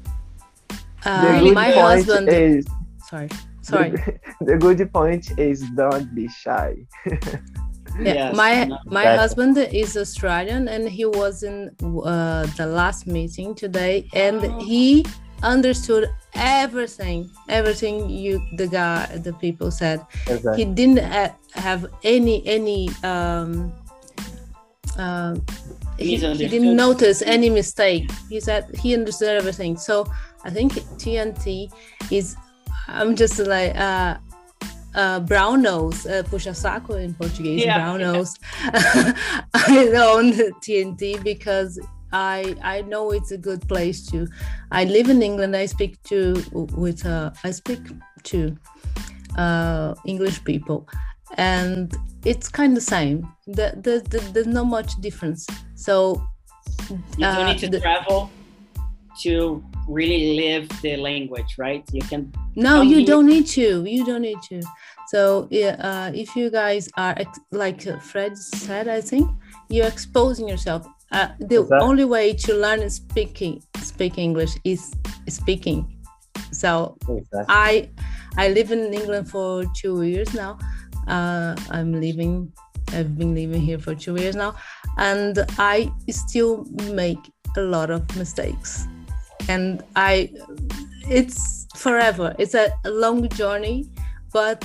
Uh, 1.03 1.51
my 1.53 1.71
husband. 1.71 2.29
is 2.29 2.65
Sorry, 3.09 3.29
sorry. 3.61 3.91
The, 3.91 4.19
the 4.41 4.57
good 4.57 4.91
point 4.91 5.37
is 5.37 5.61
don't 5.75 6.13
be 6.15 6.27
shy. 6.27 6.75
Yeah, 7.99 8.13
Yes, 8.13 8.35
my 8.35 8.69
my 8.85 9.05
husband 9.15 9.57
is 9.57 9.95
Australian 9.95 10.67
and 10.67 10.89
he 10.89 11.05
was 11.05 11.43
in 11.43 11.71
uh, 11.81 12.45
the 12.57 12.65
last 12.67 13.07
meeting 13.07 13.55
today 13.55 14.05
and 14.13 14.43
he 14.61 15.05
understood 15.43 16.09
everything 16.33 17.29
everything 17.49 18.09
you 18.09 18.41
the 18.57 18.67
guy 18.67 19.05
the 19.23 19.33
people 19.33 19.71
said. 19.71 20.01
Exactly. 20.27 20.57
he 20.57 20.65
didn't 20.65 20.99
ha- 21.03 21.35
have 21.53 21.87
any 22.03 22.45
any 22.45 22.89
um 23.03 23.71
uh, 24.97 25.35
he, 25.97 26.15
he 26.17 26.47
didn't 26.47 26.75
notice 26.75 27.21
any 27.21 27.49
mistake. 27.49 28.09
He 28.29 28.39
said 28.39 28.63
he 28.75 28.93
understood 28.93 29.37
everything. 29.37 29.77
So 29.77 30.05
i 30.45 30.49
think 30.51 30.73
tnt 31.01 31.71
is 32.11 32.35
i'm 32.87 33.15
just 33.15 33.39
like 33.39 33.75
uh 33.75 34.15
uh, 34.95 35.19
brown 35.19 35.61
nose, 35.61 36.05
uh, 36.05 36.23
puxa 36.23 36.53
saco 36.55 36.95
in 36.95 37.13
Portuguese, 37.13 37.63
Yeah, 37.65 37.77
brown 37.77 37.99
yeah. 37.99 38.11
nose. 38.11 38.33
I 39.53 39.91
own 39.95 40.31
TNT 40.63 41.23
because 41.23 41.79
I 42.13 42.55
I 42.63 42.81
know 42.81 43.11
it's 43.11 43.31
a 43.31 43.37
good 43.37 43.67
place 43.67 44.05
to. 44.11 44.27
I 44.71 44.85
live 44.85 45.09
in 45.09 45.21
England. 45.21 45.55
I 45.55 45.65
speak 45.67 46.01
to 46.03 46.35
with 46.53 47.05
uh, 47.05 47.31
I 47.43 47.51
speak 47.51 47.79
to 48.31 48.55
uh, 49.37 49.95
English 50.05 50.43
people, 50.43 50.87
and 51.37 51.93
it's 52.23 52.47
kind 52.49 52.77
of 52.77 52.83
same. 52.83 53.27
The, 53.47 53.73
the, 53.85 54.01
the, 54.09 54.19
there's 54.33 54.47
not 54.47 54.65
much 54.65 54.91
difference. 55.01 55.45
So 55.75 56.23
You 56.89 56.97
don't 57.19 57.23
uh, 57.23 57.45
need 57.51 57.59
to 57.59 57.69
the- 57.69 57.79
travel 57.81 58.29
to 59.23 59.63
really 59.87 60.35
live 60.35 60.67
the 60.81 60.97
language, 60.97 61.55
right? 61.57 61.83
You 61.91 62.01
can. 62.01 62.31
No, 62.55 62.81
you 62.81 62.97
here. 62.97 63.05
don't 63.07 63.27
need 63.27 63.47
to. 63.47 63.83
You 63.85 64.05
don't 64.05 64.21
need 64.21 64.41
to. 64.49 64.61
So 65.07 65.47
yeah, 65.51 65.75
uh, 65.79 66.11
if 66.13 66.35
you 66.35 66.49
guys 66.49 66.89
are 66.97 67.13
ex- 67.17 67.39
like 67.51 67.85
uh, 67.87 67.99
Fred 67.99 68.37
said, 68.37 68.87
I 68.87 69.01
think 69.01 69.29
you're 69.69 69.87
exposing 69.87 70.47
yourself. 70.49 70.87
Uh, 71.11 71.29
the 71.39 71.61
Exactly. 71.61 71.77
only 71.87 72.05
way 72.05 72.33
to 72.33 72.53
learn 72.55 72.89
speaking 72.89 73.61
speak 73.81 74.17
English 74.17 74.53
is 74.63 74.91
speaking. 75.29 75.85
So 76.51 76.97
exactly. 77.07 77.45
I 77.49 77.89
I 78.37 78.49
live 78.49 78.71
in 78.71 78.93
England 78.93 79.29
for 79.29 79.63
two 79.75 80.01
years 80.03 80.33
now. 80.33 80.57
Uh, 81.07 81.55
I'm 81.69 81.93
living. 82.01 82.51
I've 82.93 83.17
been 83.17 83.33
living 83.35 83.61
here 83.61 83.79
for 83.79 83.95
two 83.95 84.15
years 84.15 84.35
now, 84.35 84.55
and 84.97 85.45
I 85.57 85.91
still 86.09 86.65
make 86.93 87.19
a 87.57 87.61
lot 87.61 87.89
of 87.89 88.01
mistakes. 88.17 88.87
And 89.49 89.83
I, 89.95 90.31
it's 91.09 91.67
forever. 91.75 92.35
It's 92.39 92.53
a, 92.55 92.69
a 92.85 92.89
long 92.89 93.27
journey, 93.29 93.89
but 94.33 94.63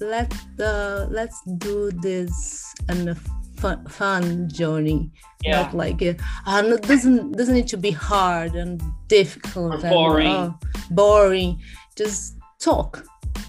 let 0.00 0.32
uh, 0.60 1.06
let's 1.10 1.40
do 1.58 1.90
this 2.02 2.72
in 2.88 3.08
a 3.08 3.14
fun, 3.56 3.84
fun 3.86 4.48
journey. 4.48 5.10
Yeah. 5.42 5.62
Not 5.62 5.74
like 5.74 6.02
it 6.02 6.20
uh, 6.46 6.62
doesn't 6.78 7.32
doesn't 7.36 7.54
need 7.54 7.68
to 7.68 7.76
be 7.76 7.90
hard 7.90 8.54
and 8.54 8.82
difficult 9.08 9.72
Or 9.74 9.86
and, 9.86 9.90
boring. 9.90 10.26
uh, 10.28 10.52
boring. 10.90 11.60
Just 11.96 12.36
talk, 12.58 13.04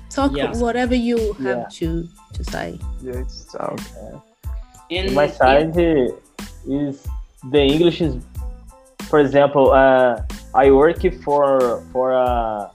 talk 0.10 0.32
Yes. 0.36 0.60
whatever 0.60 0.96
you 0.96 1.34
have 1.34 1.58
Yeah. 1.58 1.66
to 1.80 2.08
to 2.34 2.44
say. 2.44 2.80
Yeah, 3.02 3.22
it's 3.22 3.52
so 3.52 3.76
In, 4.90 5.08
In 5.08 5.14
my 5.14 5.28
side 5.28 5.76
uh, 5.78 6.08
is 6.68 7.08
the 7.52 7.62
English 7.62 8.02
is, 8.02 8.16
for 9.10 9.20
example, 9.20 9.72
uh, 9.72 10.22
I 10.54 10.72
work 10.72 11.02
for 11.24 11.84
for 11.92 12.12
a 12.12 12.72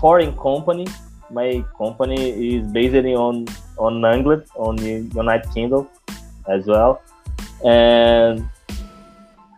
foreign 0.00 0.36
company. 0.36 0.86
My 1.30 1.64
company 1.78 2.56
is 2.56 2.66
based 2.72 2.94
on 2.94 3.46
on 3.78 4.04
England, 4.04 4.44
on 4.56 4.76
the 4.76 5.08
United 5.14 5.50
Kingdom, 5.54 5.88
as 6.48 6.66
well, 6.66 7.02
and 7.64 8.48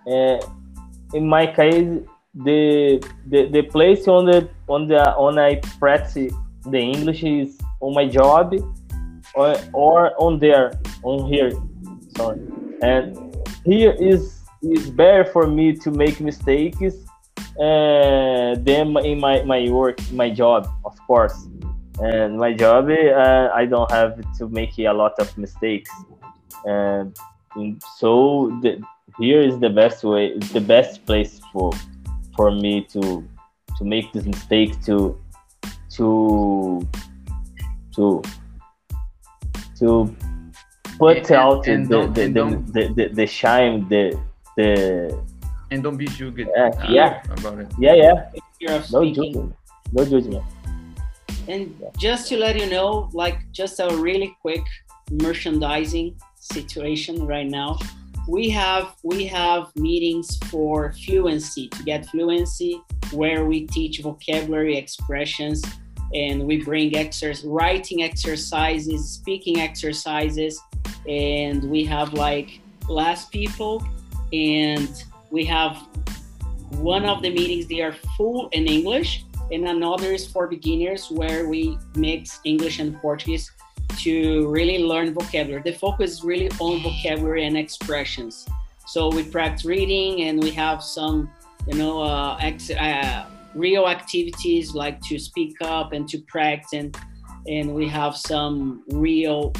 uh, 0.07 0.39
in 1.15 1.27
my 1.29 1.47
case, 1.47 1.89
the, 2.35 3.03
the 3.27 3.49
the 3.49 3.63
place 3.63 4.09
on 4.09 4.27
the 4.27 4.49
on 4.69 4.89
the 4.89 5.03
on 5.15 5.39
I 5.39 5.61
practice 5.79 6.33
the 6.67 6.79
English 6.79 7.23
is 7.23 7.59
on 7.81 7.95
my 7.95 8.07
job, 8.07 8.55
or 9.35 9.57
or 9.73 10.13
on 10.19 10.39
there 10.39 10.73
on 11.03 11.27
here 11.27 11.51
sorry 12.17 12.41
and 12.83 13.17
here 13.65 13.93
is 13.99 14.42
is 14.63 14.91
better 14.91 15.25
for 15.25 15.47
me 15.47 15.75
to 15.77 15.91
make 15.91 16.21
mistakes 16.21 16.95
uh, 17.59 18.55
than 18.67 18.97
in 19.05 19.21
my 19.21 19.43
my 19.45 19.69
work 19.71 19.99
my 20.13 20.31
job 20.31 20.69
of 20.85 20.97
course. 21.07 21.37
And 22.01 22.39
my 22.39 22.53
job 22.55 22.89
uh, 22.91 23.51
i 23.55 23.67
don't 23.67 23.91
have 23.91 24.15
to 24.39 24.49
make 24.49 24.79
a 24.79 24.93
lot 24.93 25.15
of 25.19 25.37
mistakes. 25.37 25.91
And 26.65 27.17
so 27.99 28.59
the, 28.63 28.81
here 29.19 29.41
is 29.43 29.59
the 29.59 29.71
best 29.71 30.05
way 30.05 30.39
the 30.39 30.61
best 30.61 31.05
place 31.07 31.41
for 31.53 31.73
for 32.37 32.51
me 32.51 32.85
to 32.93 33.03
to 33.79 33.85
make 33.85 34.13
this 34.13 34.25
mistake 34.25 34.81
to 34.85 35.19
to 35.97 36.89
to 37.95 38.23
to 39.79 40.17
put 40.99 41.31
And- 41.31 41.33
out 41.33 41.67
and 41.67 41.89
the, 41.89 42.07
the, 42.09 42.29
the, 42.29 42.45
the, 42.75 42.83
the, 42.97 43.09
the 43.09 43.27
shine 43.27 43.89
the 43.89 44.19
the 44.57 45.23
and 45.71 45.83
don't 45.83 45.97
be 45.97 46.07
judged 46.07 46.39
Yeah, 46.39 46.69
uh, 46.69 46.87
yeah. 46.91 47.23
about 47.39 47.59
it. 47.61 47.73
Yeah, 47.79 47.95
yeah. 47.95 48.31
Fear 48.59 48.73
of 48.77 48.93
No 48.93 49.01
speaking. 49.03 49.15
judgment. 49.33 49.57
No 49.93 50.05
judgment. 50.05 50.45
And 51.49 51.83
just 51.99 52.29
to 52.29 52.37
let 52.37 52.59
you 52.61 52.69
know, 52.71 53.09
like 53.13 53.39
just 53.53 53.81
a 53.81 53.89
really 53.97 54.37
quick 54.43 54.63
merchandising 55.11 56.15
situation 56.39 57.27
right 57.27 57.49
now. 57.49 57.79
We 58.29 58.49
have 58.51 58.95
we 59.03 59.27
have 59.27 59.75
meetings 59.75 60.37
for 60.51 60.93
fluency 61.05 61.69
to 61.69 61.83
get 61.83 62.07
fluency 62.07 62.81
where 63.13 63.45
we 63.47 63.67
teach 63.67 64.01
vocabulary 64.01 64.77
expressions 64.77 65.63
and 66.15 66.45
we 66.47 66.63
bring 66.63 66.95
exercise 66.97 67.45
writing 67.45 68.03
exercises, 68.03 69.09
speaking 69.11 69.59
exercises, 69.61 70.61
and 71.09 71.65
we 71.65 71.85
have 71.85 72.13
like 72.13 72.61
less 72.89 73.25
people 73.27 73.83
and 74.33 75.05
we 75.31 75.45
have 75.45 75.77
one 76.79 77.05
of 77.05 77.23
the 77.23 77.31
meetings 77.31 77.67
they 77.67 77.81
are 77.81 77.95
full 78.17 78.49
in 78.53 78.67
English 78.67 79.25
and 79.51 79.69
another 79.69 80.13
is 80.13 80.27
for 80.27 80.47
beginners 80.47 81.11
where 81.11 81.47
we 81.47 81.79
mix 81.95 82.41
English 82.45 82.79
and 82.79 82.99
Portuguese 83.01 83.51
to 83.99 84.49
really 84.49 84.83
learn 84.83 85.13
vocabulary. 85.13 85.63
The 85.63 85.73
focus 85.73 86.13
is 86.13 86.25
really 86.25 86.49
on 86.59 86.83
vocabulary 86.83 87.45
and 87.45 87.57
expressions. 87.57 88.47
So 88.87 89.11
we 89.11 89.23
practice 89.23 89.67
reading 89.67 90.23
and 90.23 90.43
we 90.43 90.51
have 90.53 90.83
some, 90.83 91.31
you 91.67 91.77
know, 91.77 92.03
uh, 92.03 92.39
ex- 92.41 92.71
uh, 92.71 93.27
real 93.55 93.87
activities 93.87 94.75
like 94.75 95.01
to 95.03 95.19
speak 95.19 95.57
up 95.61 95.93
and 95.93 96.09
to 96.09 96.19
practice 96.23 96.73
and 96.73 96.97
and 97.49 97.75
we 97.75 97.89
have 97.89 98.17
some 98.17 98.85
real 98.91 99.53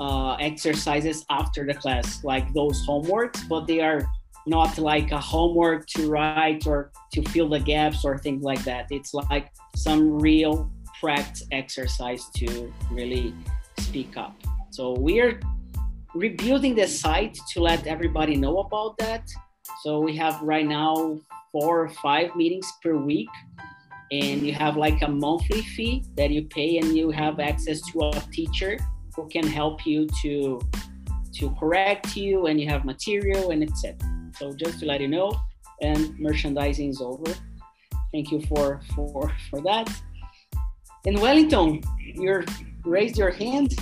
uh, 0.00 0.34
exercises 0.40 1.24
after 1.30 1.66
the 1.66 1.74
class 1.74 2.24
like 2.24 2.52
those 2.54 2.84
homeworks 2.86 3.46
but 3.48 3.66
they 3.66 3.80
are 3.80 4.08
not 4.46 4.78
like 4.78 5.12
a 5.12 5.18
homework 5.20 5.86
to 5.86 6.08
write 6.08 6.66
or 6.66 6.90
to 7.12 7.22
fill 7.30 7.48
the 7.48 7.60
gaps 7.60 8.04
or 8.04 8.18
things 8.18 8.42
like 8.42 8.62
that. 8.64 8.86
It's 8.90 9.12
like 9.14 9.52
some 9.76 10.18
real 10.18 10.70
practice 11.00 11.46
exercise 11.52 12.24
to 12.36 12.72
really 12.90 13.34
speak 13.78 14.16
up. 14.16 14.34
So 14.70 14.92
we 14.98 15.20
are 15.20 15.40
rebuilding 16.14 16.74
the 16.74 16.86
site 16.86 17.38
to 17.52 17.60
let 17.60 17.86
everybody 17.86 18.36
know 18.36 18.58
about 18.58 18.98
that. 18.98 19.28
So 19.82 20.00
we 20.00 20.16
have 20.16 20.40
right 20.42 20.66
now 20.66 21.18
four 21.52 21.82
or 21.82 21.88
five 21.88 22.34
meetings 22.36 22.70
per 22.82 22.96
week 22.96 23.28
and 24.12 24.44
you 24.44 24.52
have 24.52 24.76
like 24.76 25.02
a 25.02 25.08
monthly 25.08 25.62
fee 25.62 26.04
that 26.16 26.30
you 26.30 26.42
pay 26.42 26.78
and 26.78 26.96
you 26.96 27.10
have 27.10 27.38
access 27.38 27.80
to 27.92 28.00
a 28.02 28.12
teacher 28.32 28.78
who 29.14 29.28
can 29.28 29.46
help 29.46 29.86
you 29.86 30.06
to 30.22 30.60
to 31.34 31.50
correct 31.58 32.16
you 32.16 32.46
and 32.46 32.60
you 32.60 32.68
have 32.68 32.84
material 32.84 33.50
and 33.50 33.62
etc 33.62 33.96
so 34.36 34.52
just 34.52 34.80
to 34.80 34.86
let 34.86 35.00
you 35.00 35.08
know 35.08 35.32
and 35.82 36.18
merchandising 36.18 36.90
is 36.90 37.00
over 37.00 37.32
thank 38.12 38.30
you 38.30 38.40
for 38.46 38.80
for 38.94 39.32
for 39.48 39.60
that 39.62 39.88
and 41.06 41.18
wellington 41.20 41.80
you're 41.98 42.44
raised 42.84 43.16
your 43.16 43.30
hand 43.30 43.74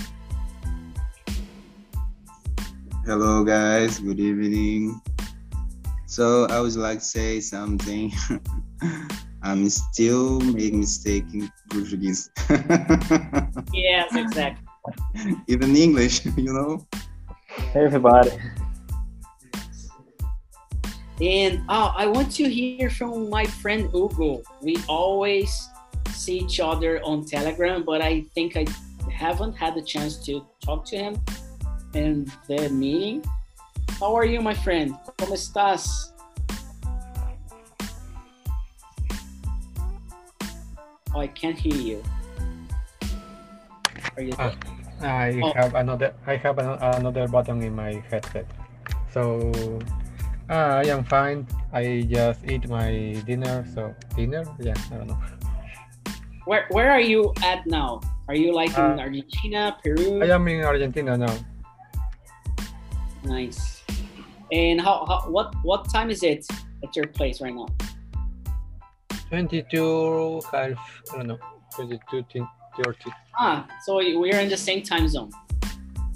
Hello, 3.09 3.43
guys. 3.43 3.97
Good 3.97 4.19
evening. 4.19 5.01
So 6.05 6.45
I 6.45 6.59
would 6.59 6.75
like 6.75 6.99
to 6.99 7.05
say 7.05 7.39
something. 7.39 8.13
I'm 9.41 9.67
still 9.67 10.39
making 10.39 10.81
mistake 10.81 11.25
in 11.33 11.49
Portuguese, 11.71 12.29
yes 13.73 14.13
exactly 14.13 14.68
even 15.47 15.75
English. 15.75 16.25
You 16.37 16.53
know. 16.53 16.87
Hey, 17.73 17.85
everybody. 17.85 18.31
And 21.21 21.61
oh, 21.67 21.93
I 21.97 22.05
want 22.05 22.31
to 22.33 22.47
hear 22.47 22.89
from 22.89 23.29
my 23.29 23.45
friend 23.45 23.89
Hugo. 23.91 24.41
We 24.61 24.77
always 24.87 25.51
see 26.11 26.37
each 26.39 26.59
other 26.59 27.01
on 27.03 27.25
Telegram, 27.25 27.83
but 27.83 28.01
I 28.01 28.21
think 28.33 28.55
I 28.55 28.65
haven't 29.11 29.53
had 29.53 29.75
the 29.75 29.81
chance 29.81 30.15
to 30.25 30.45
talk 30.63 30.85
to 30.85 30.97
him 30.97 31.21
in 31.93 32.31
the 32.47 32.69
meeting. 32.69 33.23
How 33.99 34.15
are 34.15 34.25
you, 34.25 34.39
my 34.39 34.53
friend? 34.53 34.95
¿Cómo 35.17 35.33
estás? 35.35 36.13
Oh, 41.13 41.19
I 41.19 41.27
can't 41.27 41.57
hear 41.57 41.75
you. 41.75 42.03
Are 44.19 44.23
you 44.27 44.35
Ah, 44.35 44.51
I 44.99 45.39
Oh. 45.39 45.53
have 45.55 45.75
another 45.79 46.11
I 46.27 46.35
have 46.35 46.59
an, 46.59 46.75
another 46.99 47.23
button 47.31 47.63
in 47.63 47.71
my 47.73 48.03
headset. 48.11 48.43
So 49.15 49.47
uh, 50.51 50.83
I 50.83 50.91
am 50.91 51.07
fine. 51.07 51.47
I 51.71 52.03
just 52.03 52.43
eat 52.43 52.67
my 52.67 53.15
dinner. 53.23 53.63
So 53.73 53.95
dinner? 54.19 54.43
Yeah, 54.59 54.75
I 54.91 54.95
don't 54.99 55.07
know. 55.07 55.19
where 56.43 56.67
where 56.75 56.91
are 56.91 56.99
you 56.99 57.31
at 57.47 57.63
now? 57.65 58.01
Are 58.27 58.35
you 58.35 58.51
like 58.51 58.75
in 58.75 58.99
Uh, 58.99 59.07
Argentina, 59.07 59.77
Peru? 59.79 60.19
I 60.19 60.27
am 60.35 60.43
in 60.51 60.67
Argentina 60.67 61.15
now. 61.15 61.31
Nice. 63.23 63.83
And 64.51 64.81
how, 64.81 65.05
how 65.07 65.29
what 65.31 65.53
what 65.63 65.87
time 65.87 66.09
is 66.11 66.23
it 66.27 66.43
at 66.83 66.91
your 66.91 67.07
place 67.07 67.39
right 67.39 67.55
now? 67.55 67.71
22 69.29 70.41
half 70.51 70.75
I 71.13 71.15
don't 71.15 71.27
know 71.27 71.39
22 71.77 72.43
30 72.83 73.11
Ah, 73.39 73.67
so 73.85 73.95
we're 73.97 74.39
in 74.39 74.49
the 74.49 74.57
same 74.57 74.81
time 74.83 75.07
zone. 75.07 75.31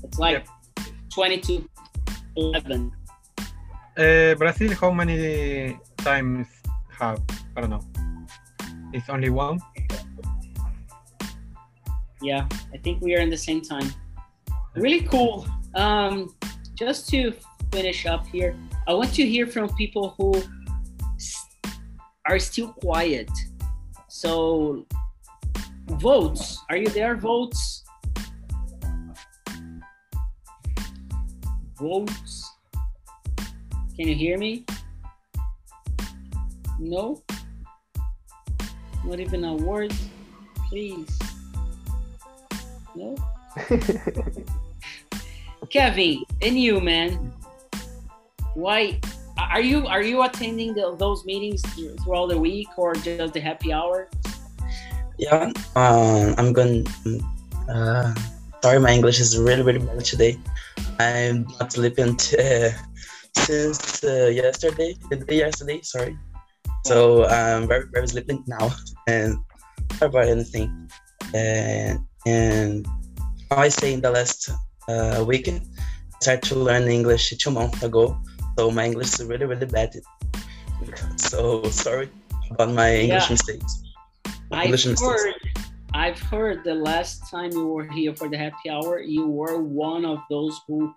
It's 0.04 0.20
like 0.20 0.46
22 1.14 1.70
11. 2.36 2.92
uh, 3.98 4.36
Brazil 4.36 4.74
how 4.76 4.92
many 4.92 5.78
times 5.98 6.48
have 7.00 7.22
I 7.56 7.62
don't 7.62 7.70
know 7.70 7.84
it's 8.94 9.10
only 9.10 9.30
one 9.30 9.60
Yeah, 12.24 12.48
I 12.74 12.78
think 12.78 13.02
we 13.04 13.16
are 13.16 13.20
in 13.20 13.30
the 13.30 13.38
same 13.38 13.60
time. 13.62 13.92
Really 14.76 15.02
cool. 15.02 15.46
Um, 15.76 16.34
just 16.74 17.10
to 17.10 17.34
finish 17.72 18.06
up 18.06 18.26
here, 18.28 18.56
I 18.88 18.94
want 18.94 19.14
to 19.16 19.26
hear 19.28 19.46
from 19.46 19.68
people 19.76 20.16
who 20.18 20.42
are 22.26 22.40
still 22.40 22.72
quiet. 22.80 23.30
So, 24.08 24.86
votes. 25.88 26.60
Are 26.70 26.78
you 26.78 26.88
there, 26.88 27.16
votes? 27.16 27.84
Votes. 31.78 32.52
Can 33.96 34.08
you 34.08 34.16
hear 34.16 34.38
me? 34.38 34.66
No? 36.80 37.22
Not 39.06 39.20
even 39.20 39.44
a 39.44 39.54
word, 39.54 39.94
please. 40.70 41.20
No? 42.96 43.16
Kevin, 45.70 46.24
and 46.42 46.60
you, 46.60 46.80
man. 46.80 47.34
Why 48.54 49.00
are 49.38 49.62
you 49.62 49.88
are 49.88 50.02
you 50.02 50.24
attending 50.24 50.74
the, 50.74 50.96
those 50.98 51.26
meetings 51.26 51.62
throughout 52.04 52.30
the 52.30 52.38
week 52.38 52.68
or 52.78 52.94
just 52.94 53.34
the 53.34 53.40
happy 53.40 53.74
hour? 53.74 54.10
Yeah, 55.24 55.52
um, 55.80 56.36
I'm 56.38 56.52
going. 56.52 56.84
Uh, 57.72 58.14
sorry, 58.62 58.80
my 58.80 58.92
English 58.92 59.20
is 59.24 59.40
really, 59.40 59.64
really 59.64 59.80
bad 59.80 60.04
today. 60.04 60.34
I'm 61.00 61.48
not 61.60 61.72
sleeping 61.72 62.18
t- 62.18 62.36
uh, 62.36 62.72
since 63.46 64.04
uh, 64.04 64.28
yesterday, 64.34 64.96
the 65.10 65.16
day 65.24 65.38
yesterday. 65.48 65.80
Sorry. 65.82 66.18
So 66.86 67.24
I'm 67.26 67.68
very, 67.72 67.86
very 67.94 68.08
sleeping 68.08 68.44
now, 68.48 68.68
and 69.08 69.40
sorry 69.96 70.10
about 70.12 70.28
anything. 70.28 70.68
And 71.34 72.00
and 72.28 72.86
I 73.52 73.70
say 73.70 73.94
in 73.94 74.02
the 74.02 74.12
last 74.12 74.52
uh, 74.92 75.24
weekend, 75.26 75.62
I 75.80 76.20
started 76.20 76.44
to 76.52 76.56
learn 76.60 76.92
English 76.92 77.32
two 77.40 77.52
months 77.52 77.82
ago. 77.82 78.20
So 78.60 78.72
my 78.72 78.86
English 78.92 79.14
is 79.16 79.24
really, 79.24 79.46
really 79.46 79.68
bad. 79.72 79.96
So 81.16 81.64
sorry 81.72 82.10
about 82.52 82.76
my 82.76 82.92
English 83.08 83.32
Yeah. 83.32 83.36
mistakes. 83.40 83.74
I've 84.54 85.00
heard, 85.00 85.34
I've 85.94 86.20
heard 86.20 86.64
the 86.64 86.76
last 86.76 87.30
time 87.30 87.52
you 87.52 87.68
were 87.68 87.90
here 87.92 88.16
for 88.16 88.30
the 88.30 88.38
happy 88.38 88.70
hour, 88.70 89.02
you 89.02 89.28
were 89.28 89.62
one 89.62 90.06
of 90.06 90.20
those 90.30 90.60
who 90.68 90.94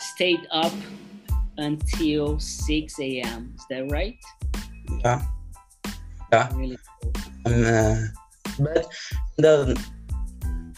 stayed 0.00 0.46
up 0.50 0.72
until 1.56 2.38
6 2.38 3.00
a.m. 3.00 3.54
Is 3.56 3.66
that 3.70 3.90
right? 3.90 4.16
Yeah. 5.04 5.22
Yeah. 6.32 6.54
Really 6.54 6.78
cool. 7.00 7.12
Um, 7.46 7.64
uh, 7.64 7.96
but 8.58 8.86
the 9.38 9.80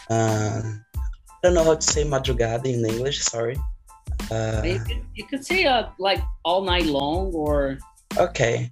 uh, 0.08 0.62
I 0.64 1.38
don't 1.42 1.54
know 1.54 1.64
how 1.64 1.74
to 1.74 1.82
say 1.82 2.04
madrugada 2.04 2.66
in 2.66 2.84
English. 2.84 3.20
Sorry. 3.20 3.56
Uh, 4.30 4.62
You 4.64 4.78
could, 4.80 5.02
you 5.14 5.26
could 5.26 5.44
say 5.44 5.64
uh, 5.64 5.88
like 5.98 6.22
all 6.44 6.62
night 6.62 6.86
long 6.86 7.32
or 7.32 7.78
okay. 8.16 8.70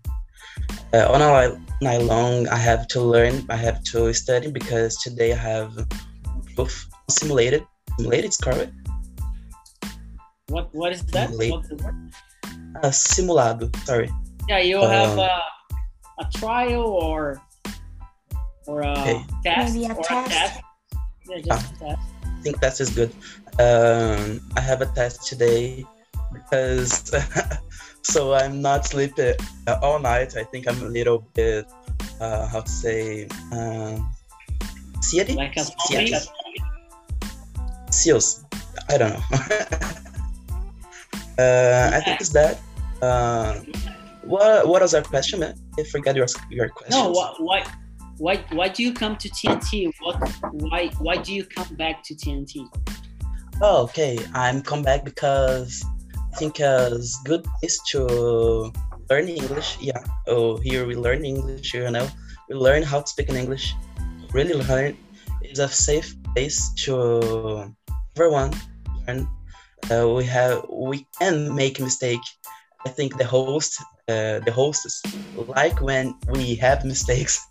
Uh, 0.93 1.05
all 1.07 1.19
night, 1.19 1.53
night 1.83 2.03
long, 2.03 2.49
I 2.49 2.57
have 2.57 2.89
to 2.89 3.01
learn. 3.01 3.45
I 3.51 3.57
have 3.57 3.83
to 3.93 4.13
study 4.15 4.51
because 4.51 4.97
today 4.97 5.33
I 5.33 5.37
have 5.37 5.73
proof 6.55 6.89
simulated. 7.11 7.65
Simulated, 7.99 8.31
is 8.31 8.37
correct. 8.37 8.73
what 10.49 10.73
what 10.75 10.93
is 10.93 11.05
that? 11.13 11.33
Late. 11.33 11.53
What's 11.53 11.69
the 11.69 11.77
word? 11.77 11.95
Uh, 12.83 12.89
simulado. 12.89 13.69
Sorry. 13.85 14.09
Yeah, 14.49 14.61
you'll 14.61 14.89
have 14.89 15.11
Um, 15.13 15.19
a, 15.19 15.43
a 16.21 16.31
trial 16.39 16.85
or 16.85 17.41
or 18.67 18.81
a 18.83 18.93
Okay. 19.01 19.25
test 19.45 19.75
Maybe 19.75 19.87
a 19.87 19.95
or 19.95 20.03
test. 20.05 20.27
a 20.27 20.31
test. 20.31 20.61
Yeah, 21.29 21.41
just 21.45 21.75
a 21.75 21.79
test. 21.79 22.01
I 22.25 22.41
think 22.43 22.61
that 22.61 22.73
is 22.81 22.89
is 22.89 22.91
good. 22.97 23.13
Um, 23.61 24.41
I 24.57 24.61
have 24.61 24.81
a 24.81 24.87
test 24.87 25.27
today 25.29 25.85
because 26.33 27.11
so 28.11 28.35
I'm 28.35 28.63
not 28.63 28.87
sleeping 28.87 29.35
uh, 29.67 29.79
all 29.83 29.99
night. 29.99 30.37
I 30.37 30.45
think 30.45 30.67
I'm 30.67 30.81
a 30.83 30.89
little 30.89 31.27
bit 31.35 31.67
uh, 32.21 32.47
how 32.49 32.61
to 32.61 32.71
say 32.71 33.29
city? 35.01 35.35
Like 35.35 35.57
a. 35.57 35.65
Seals. 37.91 38.45
I 38.91 38.99
don't 38.99 39.11
know. 39.11 39.23
uh, 41.39 41.91
I 41.95 42.01
think 42.01 42.21
it's 42.21 42.31
that. 42.31 42.61
Uh, 43.01 43.61
what 44.23 44.69
what 44.69 44.83
was 44.83 44.95
our 44.95 45.03
question, 45.03 45.41
man? 45.41 45.55
I 45.79 45.85
forgot 45.85 46.17
your 46.17 46.27
your 46.51 46.69
question. 46.69 46.99
No, 46.99 47.11
why, 47.11 47.35
why, 47.39 47.65
why, 48.19 48.37
why 48.53 48.69
do 48.69 48.83
you 48.83 48.93
come 48.93 49.17
to 49.17 49.29
TNT? 49.29 49.91
What, 50.01 50.17
why, 50.53 50.89
why 50.99 51.17
do 51.17 51.33
you 51.35 51.45
come 51.45 51.75
back 51.77 52.03
to 52.05 52.15
TNT? 52.15 52.69
Oh, 53.63 53.85
okay. 53.85 54.19
I'm 54.35 54.61
come 54.61 54.83
back 54.83 55.05
because 55.05 55.85
think 56.39 56.61
it's 56.61 57.21
good 57.25 57.45
is 57.63 57.81
to 57.91 58.73
learn 59.11 59.29
English. 59.29 59.79
Yeah. 59.81 60.03
Oh, 60.27 60.57
here 60.59 60.87
we 60.87 60.95
learn 60.95 61.25
English. 61.25 61.75
You 61.75 61.91
know, 61.91 62.07
we 62.49 62.55
learn 62.55 62.83
how 62.83 63.01
to 63.01 63.07
speak 63.07 63.29
in 63.29 63.37
English. 63.37 63.75
Really 64.33 64.55
learn. 64.55 64.97
It's 65.43 65.59
a 65.59 65.69
safe 65.69 66.15
place 66.35 66.73
to 66.85 67.75
everyone 68.15 68.53
learn. 69.07 69.27
Uh, 69.91 70.09
we 70.15 70.25
have 70.25 70.65
we 70.71 71.07
can 71.19 71.55
make 71.55 71.81
mistake. 71.81 72.25
I 72.87 72.91
think 72.91 73.19
the 73.19 73.27
host, 73.27 73.83
uh, 74.09 74.39
the 74.47 74.53
hosts 74.55 75.03
like 75.59 75.81
when 75.81 76.15
we 76.31 76.55
have 76.57 76.85
mistakes. 76.85 77.41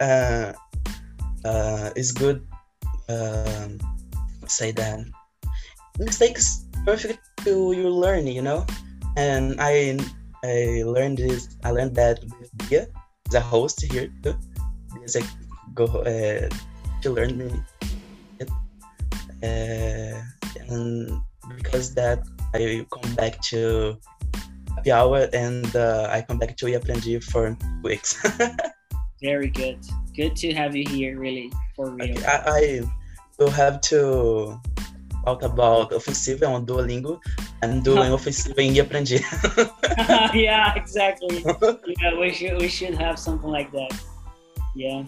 Uh, 0.00 0.52
uh, 1.44 1.90
it's 1.96 2.12
good. 2.12 2.46
Um, 3.08 3.80
say 4.46 4.70
that 4.70 5.00
mistakes 5.98 6.64
perfect 6.84 7.27
to 7.44 7.72
your 7.72 7.90
learning, 7.90 8.34
you 8.34 8.42
know. 8.42 8.66
And 9.16 9.56
I 9.60 9.98
I 10.44 10.82
learned 10.86 11.18
this. 11.18 11.56
I 11.64 11.70
learned 11.70 11.94
that 11.96 12.20
with 12.38 12.50
Dia, 12.68 12.86
the 13.30 13.40
host 13.40 13.82
here 13.82 14.08
too. 14.22 14.34
There's 14.94 15.16
a 15.16 15.22
go. 15.74 15.84
Uh, 15.84 16.48
she 17.02 17.08
learned 17.08 17.38
me 17.38 17.50
it, 18.38 18.50
uh, 19.42 20.18
and 20.68 21.20
because 21.56 21.94
that 21.94 22.22
I 22.54 22.86
come 22.90 23.14
back 23.14 23.40
to 23.50 23.98
happy 24.74 24.92
hour 24.92 25.28
and 25.32 25.74
uh, 25.74 26.08
I 26.10 26.22
come 26.22 26.38
back 26.38 26.56
to 26.58 26.66
Aprendi 26.66 27.22
for 27.22 27.56
weeks. 27.82 28.16
Very 29.22 29.50
good. 29.50 29.78
Good 30.14 30.36
to 30.36 30.54
have 30.54 30.76
you 30.76 30.86
here, 30.86 31.18
really, 31.18 31.50
for 31.74 31.90
real. 31.90 32.16
I, 32.26 32.42
I 32.46 32.80
will 33.38 33.50
have 33.50 33.80
to 33.92 34.60
talk 35.24 35.42
about 35.42 35.92
offensive 35.92 36.42
on 36.42 36.66
Duolingo. 36.66 37.20
I'm 37.62 37.82
doing 37.82 38.12
offensive 38.12 38.58
in 38.58 38.74
Aprendi. 38.74 39.20
yeah, 40.34 40.74
exactly. 40.74 41.44
yeah, 42.00 42.18
we 42.18 42.32
should 42.32 42.60
we 42.60 42.68
should 42.68 42.94
have 42.94 43.18
something 43.18 43.50
like 43.50 43.70
that. 43.72 43.92
Yeah. 44.74 45.04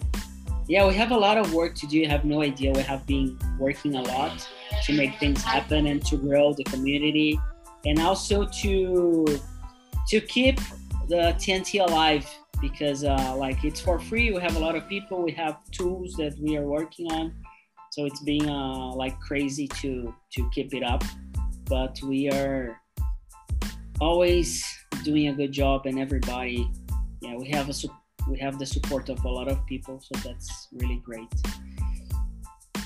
Yeah, 0.67 0.87
we 0.87 0.93
have 0.93 1.11
a 1.11 1.17
lot 1.17 1.37
of 1.37 1.53
work 1.53 1.75
to 1.75 1.87
do. 1.87 2.05
Have 2.07 2.23
no 2.23 2.41
idea. 2.41 2.71
We 2.71 2.81
have 2.83 3.05
been 3.05 3.37
working 3.59 3.95
a 3.95 4.01
lot 4.01 4.47
to 4.85 4.93
make 4.93 5.19
things 5.19 5.43
happen 5.43 5.87
and 5.87 6.05
to 6.05 6.17
grow 6.17 6.53
the 6.53 6.63
community 6.65 7.39
and 7.85 7.99
also 7.99 8.45
to 8.61 9.25
to 10.09 10.21
keep 10.21 10.59
the 11.09 11.35
TNT 11.41 11.85
alive 11.85 12.25
because 12.61 13.03
uh, 13.03 13.35
like 13.37 13.63
it's 13.63 13.81
for 13.81 13.99
free. 13.99 14.31
We 14.31 14.39
have 14.41 14.55
a 14.55 14.59
lot 14.59 14.75
of 14.75 14.87
people. 14.87 15.23
We 15.23 15.31
have 15.33 15.57
tools 15.71 16.13
that 16.13 16.37
we 16.39 16.57
are 16.57 16.65
working 16.65 17.11
on. 17.11 17.33
So 17.91 18.05
it's 18.05 18.21
being 18.23 18.49
uh, 18.49 18.93
like 18.95 19.19
crazy 19.19 19.67
to 19.83 20.15
to 20.35 20.49
keep 20.55 20.73
it 20.73 20.83
up. 20.83 21.03
But 21.65 21.99
we 22.03 22.29
are 22.31 22.79
always 23.99 24.65
doing 25.03 25.27
a 25.27 25.33
good 25.33 25.51
job 25.51 25.85
and 25.85 25.99
everybody 25.99 26.69
yeah 27.21 27.35
we 27.37 27.47
have 27.49 27.69
a 27.69 27.73
su- 27.73 27.93
we 28.29 28.37
have 28.39 28.57
the 28.57 28.65
support 28.65 29.09
of 29.09 29.23
a 29.25 29.29
lot 29.29 29.47
of 29.47 29.63
people 29.67 29.99
so 30.01 30.13
that's 30.27 30.67
really 30.73 30.99
great 31.05 31.29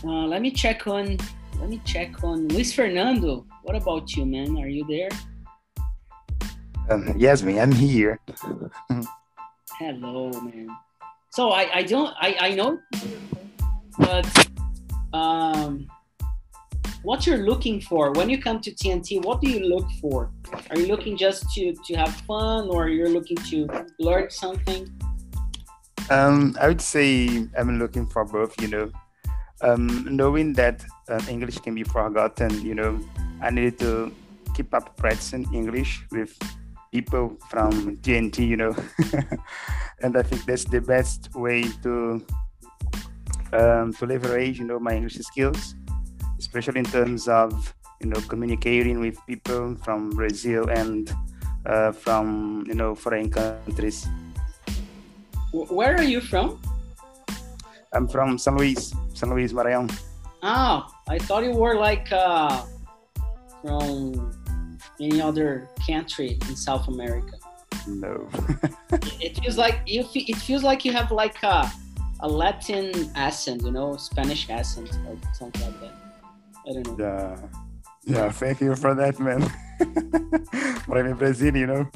uh, 0.03 0.27
let 0.27 0.41
me 0.41 0.51
check 0.51 0.87
on 0.87 1.17
let 1.59 1.69
me 1.69 1.81
check 1.85 2.23
on 2.23 2.47
luis 2.49 2.73
fernando 2.73 3.45
what 3.63 3.75
about 3.75 4.11
you 4.15 4.25
man 4.25 4.57
are 4.57 4.67
you 4.67 4.83
there 4.87 5.09
Um, 6.89 7.15
yes, 7.17 7.41
me, 7.41 7.59
I'm 7.59 7.71
here. 7.71 8.19
hello 9.79 10.29
man 10.43 10.67
so 11.31 11.49
i 11.51 11.63
i 11.79 11.83
don't 11.83 12.13
i 12.21 12.35
i 12.39 12.49
know 12.55 12.77
but 13.99 14.27
um 15.15 15.87
what 17.03 17.25
you're 17.25 17.45
looking 17.51 17.79
for 17.79 18.11
when 18.13 18.27
you 18.29 18.37
come 18.41 18.59
to 18.59 18.71
tnt 18.81 19.23
what 19.23 19.39
do 19.41 19.47
you 19.49 19.61
look 19.73 19.87
for 20.01 20.31
are 20.69 20.77
you 20.79 20.87
looking 20.87 21.15
just 21.25 21.41
to 21.53 21.73
to 21.85 21.95
have 21.95 22.13
fun 22.29 22.67
or 22.69 22.89
you're 22.89 23.13
looking 23.17 23.37
to 23.51 23.57
learn 23.99 24.29
something 24.29 24.83
Um, 26.09 26.55
I 26.61 26.67
would 26.67 26.81
say 26.81 27.47
I'm 27.57 27.79
looking 27.79 28.05
for 28.05 28.25
both, 28.25 28.59
you 28.61 28.67
know. 28.67 28.91
Um, 29.61 30.05
knowing 30.05 30.53
that 30.53 30.85
um, 31.09 31.21
English 31.27 31.57
can 31.59 31.73
be 31.73 31.83
forgotten, 31.83 32.61
you 32.61 32.75
know, 32.75 32.99
I 33.41 33.49
need 33.49 33.79
to 33.79 34.13
keep 34.53 34.73
up 34.73 34.95
practicing 34.97 35.51
English 35.53 36.05
with 36.11 36.37
people 36.91 37.37
from 37.49 37.97
TNT, 37.97 38.47
you 38.47 38.57
know. 38.57 38.75
and 40.01 40.15
I 40.15 40.21
think 40.21 40.45
that's 40.45 40.65
the 40.65 40.81
best 40.81 41.33
way 41.33 41.63
to 41.81 42.23
um, 43.55 43.93
to 43.93 44.05
leverage, 44.05 44.59
you 44.59 44.65
know, 44.65 44.79
my 44.79 44.93
English 44.93 45.15
skills, 45.23 45.75
especially 46.37 46.79
in 46.79 46.85
terms 46.85 47.27
of, 47.27 47.73
you 48.01 48.09
know, 48.09 48.19
communicating 48.27 48.99
with 48.99 49.17
people 49.25 49.75
from 49.83 50.09
Brazil 50.11 50.69
and 50.69 51.09
uh, 51.65 51.91
from, 51.91 52.63
you 52.67 52.75
know, 52.75 52.93
foreign 52.95 53.31
countries. 53.31 54.07
Where 55.51 55.95
are 55.95 56.03
you 56.03 56.19
from 56.19 56.59
I'm 57.93 58.09
from 58.09 58.37
San 58.37 58.57
Luis, 58.57 58.93
San 59.13 59.29
Luis 59.31 59.53
Maranhão. 59.53 59.87
ah 60.43 60.85
i 61.07 61.17
thought 61.17 61.41
you 61.47 61.55
were 61.55 61.73
like 61.79 62.11
uh 62.11 62.61
from 63.63 64.29
any 65.01 65.17
other 65.21 65.65
country 65.87 66.37
in 66.49 66.55
south 66.55 66.85
america 66.87 67.33
No. 67.87 68.27
it 69.25 69.37
feels 69.39 69.57
like 69.57 69.77
you 69.87 70.03
it 70.13 70.37
feels 70.37 70.61
like 70.61 70.83
you 70.85 70.91
have 70.93 71.09
like 71.09 71.37
a, 71.41 71.71
a 72.21 72.27
latin 72.27 72.91
accent 73.15 73.61
you 73.63 73.71
know 73.71 73.95
spanish 73.97 74.49
accent 74.49 74.89
or 75.07 75.17
something 75.33 75.61
like 75.61 75.79
that 75.81 75.93
i 76.67 76.73
don't 76.73 76.97
know 76.97 77.05
yeah. 77.05 77.37
Yeah, 78.07 78.29
thank 78.31 78.61
you 78.61 78.75
for 78.75 78.93
that, 78.93 79.19
man. 79.19 79.41
but 80.87 80.95
I'm 80.97 81.07
in 81.07 81.15
Brazil, 81.15 81.55
you 81.57 81.65
know. 81.65 81.87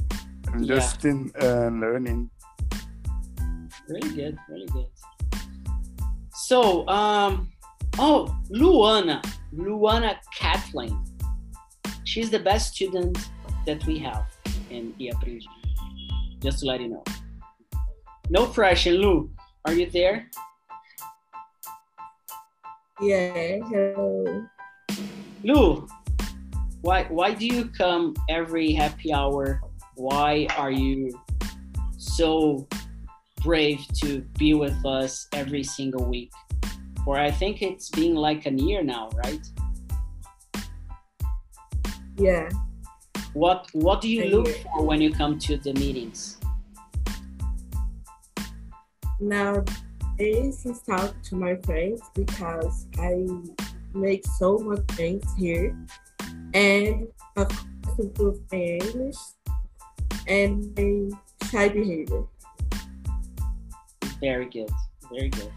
I'm 0.48 0.64
Yeah. 0.64 0.76
just 0.76 1.06
in 1.06 1.30
uh, 1.40 1.70
learning. 1.70 2.32
really 3.88 4.10
good 4.16 4.38
really 4.50 4.66
good 4.68 4.88
so 6.34 6.88
um 6.88 7.50
oh 8.00 8.20
luana 8.50 9.18
luana 9.56 10.12
kathleen 10.40 10.94
she's 12.06 12.30
the 12.30 12.40
best 12.40 12.74
student 12.76 13.18
that 13.66 13.84
we 13.90 13.98
have 14.08 14.26
in 14.70 14.94
iaprindi 15.00 15.46
just 16.40 16.60
to 16.60 16.66
let 16.66 16.80
you 16.82 16.90
know 16.90 17.04
no 18.30 18.46
pressure 18.58 18.92
lu 19.04 19.30
are 19.66 19.74
you 19.74 19.90
there? 19.90 20.30
Yeah, 23.02 23.60
hello. 23.70 24.46
lu 25.44 25.88
why 26.82 27.04
why 27.10 27.34
do 27.34 27.46
you 27.46 27.66
come 27.72 28.14
every 28.30 28.72
happy 28.74 29.14
hour? 29.14 29.62
Why 29.96 30.48
are 30.58 30.72
you 30.72 31.12
so 31.98 32.68
brave 33.44 33.80
to 34.04 34.20
be 34.38 34.54
with 34.54 34.76
us 34.86 35.28
every 35.34 35.64
single 35.64 36.06
week? 36.06 36.32
For 37.06 37.18
i 37.18 37.32
think 37.32 37.62
it's 37.62 37.90
been 37.90 38.16
like 38.16 38.46
a 38.46 38.52
year 38.52 38.84
now 38.84 39.10
right? 39.24 39.44
Yeah, 42.18 42.50
what 43.34 43.68
what 43.72 44.02
do 44.02 44.10
you 44.10 44.24
A 44.24 44.30
look 44.36 44.48
year. 44.48 44.58
for 44.76 44.84
when 44.84 45.00
you 45.00 45.12
come 45.12 45.40
to 45.48 45.56
the 45.56 45.72
meetings 45.74 46.39
now 49.20 49.64
this 50.18 50.66
is 50.66 50.82
talk 50.82 51.14
to 51.24 51.36
my 51.36 51.56
friends 51.58 52.02
because 52.14 52.88
I 53.00 53.26
make 53.94 54.26
so 54.26 54.58
much 54.60 54.82
things 54.92 55.26
here. 55.38 55.78
And 56.54 57.08
of 57.38 57.48
course 57.48 58.00
improve 58.00 58.40
my 58.52 58.58
English 58.58 59.18
and 60.28 60.78
my 60.78 61.48
shy 61.50 61.70
behavior. 61.70 62.24
very 64.22 64.46
good 64.46 64.70
very 65.10 65.30
good. 65.30 65.52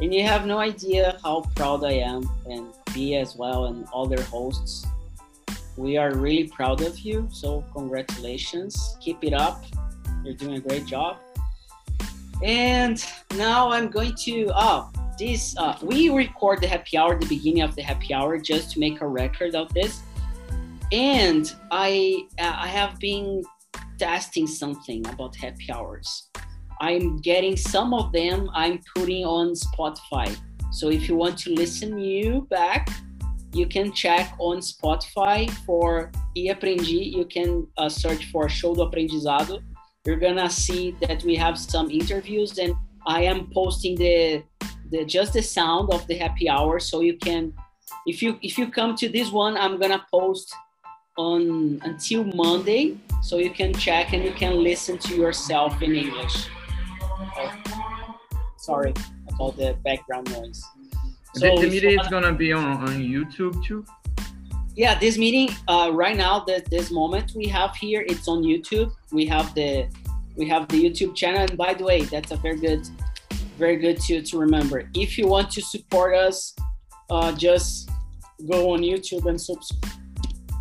And 0.00 0.12
you 0.12 0.24
have 0.24 0.46
no 0.46 0.58
idea 0.58 1.18
how 1.22 1.42
proud 1.54 1.84
i 1.84 1.92
am 1.92 2.28
and 2.46 2.66
be 2.92 3.16
as 3.16 3.36
well 3.36 3.66
and 3.66 3.86
other 3.94 4.20
hosts. 4.22 4.86
We 5.76 5.96
are 5.96 6.14
really 6.14 6.48
proud 6.48 6.82
of 6.82 6.98
you 7.00 7.28
so 7.30 7.64
congratulations. 7.74 8.96
Keep 9.00 9.24
it 9.24 9.32
up. 9.32 9.64
You're 10.24 10.34
doing 10.34 10.56
a 10.56 10.60
great 10.60 10.86
job. 10.86 11.18
And 12.42 13.04
now 13.36 13.70
I'm 13.70 13.88
going 13.88 14.14
to 14.24 14.50
oh 14.54 14.90
this 15.18 15.54
uh, 15.56 15.76
we 15.82 16.10
record 16.10 16.60
the 16.60 16.66
happy 16.66 16.96
hour 16.96 17.18
the 17.18 17.26
beginning 17.26 17.62
of 17.62 17.76
the 17.76 17.82
happy 17.82 18.12
hour 18.12 18.38
just 18.38 18.72
to 18.72 18.80
make 18.80 19.00
a 19.00 19.06
record 19.06 19.54
of 19.54 19.72
this. 19.72 20.02
And 20.90 21.52
I 21.70 22.26
uh, 22.38 22.54
I 22.56 22.66
have 22.66 22.98
been 22.98 23.42
testing 23.98 24.46
something 24.46 25.06
about 25.06 25.36
happy 25.36 25.70
hours. 25.72 26.28
I'm 26.80 27.18
getting 27.18 27.56
some 27.56 27.94
of 27.94 28.12
them 28.12 28.50
I'm 28.54 28.80
putting 28.96 29.24
on 29.24 29.54
Spotify. 29.54 30.36
So 30.72 30.90
if 30.90 31.08
you 31.08 31.14
want 31.14 31.38
to 31.40 31.50
listen 31.50 31.98
you 31.98 32.46
back, 32.50 32.88
you 33.52 33.66
can 33.66 33.92
check 33.92 34.34
on 34.38 34.58
Spotify 34.58 35.50
for 35.66 36.10
E 36.34 36.48
Aprendi. 36.48 37.12
You 37.12 37.26
can 37.26 37.66
uh, 37.76 37.88
search 37.88 38.30
for 38.32 38.48
Show 38.48 38.74
do 38.74 38.80
Aprendizado. 38.82 39.62
You're 40.04 40.16
gonna 40.16 40.50
see 40.50 40.96
that 41.00 41.22
we 41.22 41.36
have 41.36 41.56
some 41.56 41.88
interviews, 41.88 42.58
and 42.58 42.74
I 43.06 43.22
am 43.22 43.48
posting 43.54 43.94
the 43.94 44.42
the 44.90 45.04
just 45.04 45.32
the 45.32 45.42
sound 45.42 45.92
of 45.92 46.04
the 46.08 46.16
happy 46.16 46.48
hour, 46.48 46.80
so 46.80 47.02
you 47.02 47.16
can. 47.16 47.52
If 48.04 48.20
you 48.20 48.36
if 48.42 48.58
you 48.58 48.66
come 48.66 48.96
to 48.96 49.08
this 49.08 49.30
one, 49.30 49.56
I'm 49.56 49.78
gonna 49.78 50.04
post 50.10 50.52
on 51.16 51.80
until 51.84 52.24
Monday, 52.24 52.96
so 53.22 53.38
you 53.38 53.50
can 53.50 53.72
check 53.74 54.12
and 54.12 54.24
you 54.24 54.32
can 54.32 54.64
listen 54.64 54.98
to 54.98 55.14
yourself 55.14 55.80
in 55.82 55.94
English. 55.94 56.48
Oh, 57.38 58.16
sorry 58.56 58.94
about 59.28 59.56
the 59.56 59.78
background 59.84 60.28
noise. 60.32 60.64
the, 61.34 61.40
the 61.40 61.60
you 61.62 61.70
meeting 61.70 62.00
is 62.00 62.06
uh, 62.06 62.10
gonna 62.10 62.32
be 62.32 62.52
on, 62.52 62.64
on 62.64 62.98
YouTube 62.98 63.62
too. 63.64 63.84
Yeah 64.74 64.98
this 64.98 65.18
meeting 65.18 65.48
uh, 65.68 65.90
right 65.92 66.16
now 66.16 66.40
this, 66.40 66.62
this 66.70 66.90
moment 66.90 67.32
we 67.34 67.46
have 67.46 67.74
here 67.76 68.04
it's 68.08 68.28
on 68.28 68.42
youtube. 68.42 68.92
We 69.10 69.26
have 69.26 69.54
the 69.54 69.88
we 70.36 70.48
have 70.48 70.68
the 70.68 70.82
youtube 70.82 71.14
channel. 71.14 71.42
And 71.42 71.56
by 71.56 71.74
the 71.74 71.84
way 71.84 72.02
that's 72.02 72.30
a 72.30 72.36
very 72.36 72.58
good 72.58 72.86
very 73.58 73.76
good 73.76 74.00
to, 74.00 74.22
to 74.22 74.38
remember. 74.38 74.88
If 74.94 75.18
you 75.18 75.26
want 75.28 75.50
to 75.52 75.62
support 75.62 76.14
us 76.14 76.54
uh, 77.10 77.32
just 77.32 77.90
go 78.50 78.72
on 78.72 78.80
youtube 78.80 79.26
and 79.26 79.40
subs- 79.40 79.72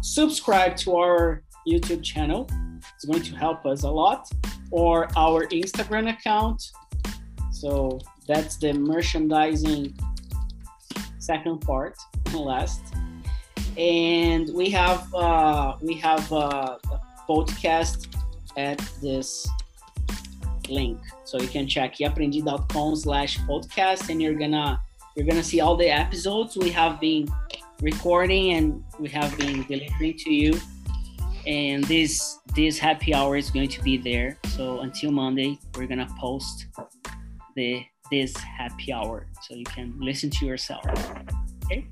subscribe 0.01 0.75
to 0.77 0.97
our 0.97 1.43
youtube 1.67 2.03
channel. 2.03 2.49
It's 2.95 3.05
going 3.05 3.23
to 3.23 3.35
help 3.35 3.65
us 3.65 3.83
a 3.83 3.89
lot. 3.89 4.29
Or 4.71 5.07
our 5.17 5.47
instagram 5.47 6.09
account. 6.09 6.61
So 7.51 7.99
that's 8.27 8.57
the 8.57 8.73
merchandising 8.73 9.97
second 11.19 11.61
part 11.61 11.95
last 12.33 12.81
and 13.77 14.49
we 14.53 14.69
have 14.69 15.13
uh, 15.13 15.75
we 15.81 15.93
have 15.95 16.31
uh, 16.31 16.77
a 16.91 17.01
podcast 17.29 18.07
at 18.57 18.79
this 19.01 19.47
link. 20.69 20.99
So 21.23 21.39
you 21.39 21.47
can 21.47 21.67
check 21.67 21.95
yaprendi.com 21.97 22.95
slash 22.95 23.37
podcast 23.39 24.09
and 24.09 24.21
you're 24.21 24.35
gonna 24.35 24.81
you're 25.15 25.25
gonna 25.25 25.43
see 25.43 25.61
all 25.61 25.75
the 25.75 25.89
episodes 25.89 26.57
we 26.57 26.69
have 26.71 26.99
been 26.99 27.29
recording 27.81 28.53
and 28.53 28.83
we 28.99 29.09
have 29.09 29.37
been 29.37 29.63
delivering 29.63 30.17
to 30.17 30.33
you. 30.33 30.59
And 31.47 31.83
this 31.85 32.39
this 32.55 32.77
happy 32.77 33.13
hour 33.13 33.37
is 33.37 33.49
going 33.49 33.69
to 33.69 33.81
be 33.81 33.97
there. 33.97 34.37
So 34.49 34.81
until 34.81 35.11
monday 35.11 35.57
we're 35.75 35.87
gonna 35.87 36.09
post 36.19 36.67
the 37.55 37.83
this 38.11 38.35
happy 38.35 38.91
hour 38.91 39.27
so 39.43 39.55
you 39.55 39.63
can 39.63 39.95
listen 39.99 40.29
to 40.29 40.45
yourself. 40.45 40.85
Okay 41.65 41.87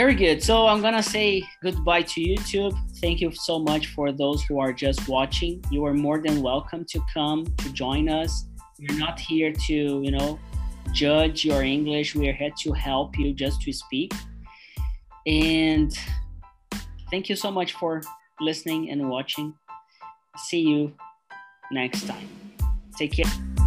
very 0.00 0.14
good. 0.14 0.42
So 0.42 0.66
I'm 0.66 0.80
gonna 0.80 1.02
say 1.02 1.42
goodbye 1.62 2.00
to 2.00 2.22
YouTube. 2.22 2.74
Thank 3.02 3.20
you 3.20 3.30
so 3.32 3.58
much 3.58 3.88
for 3.88 4.12
those 4.12 4.42
who 4.44 4.58
are 4.58 4.72
just 4.72 5.06
watching. 5.08 5.62
You 5.70 5.84
are 5.84 5.92
more 5.92 6.22
than 6.22 6.40
welcome 6.40 6.86
to 6.86 7.00
come 7.12 7.44
to 7.58 7.72
join 7.74 8.08
us. 8.08 8.46
We're 8.78 8.98
not 8.98 9.20
here 9.20 9.52
to, 9.52 9.74
you 9.74 10.10
know, 10.10 10.38
judge 10.94 11.44
your 11.44 11.62
English. 11.64 12.14
We 12.14 12.30
are 12.30 12.32
here 12.32 12.50
to 12.62 12.72
help 12.72 13.18
you 13.18 13.34
just 13.34 13.60
to 13.60 13.74
speak. 13.74 14.14
And 15.26 15.92
thank 17.10 17.28
you 17.28 17.36
so 17.36 17.50
much 17.50 17.74
for 17.74 18.00
listening 18.40 18.88
and 18.88 19.10
watching. 19.10 19.52
See 20.48 20.60
you 20.60 20.94
next 21.70 22.06
time. 22.06 22.26
Take 22.96 23.12
care. 23.12 23.59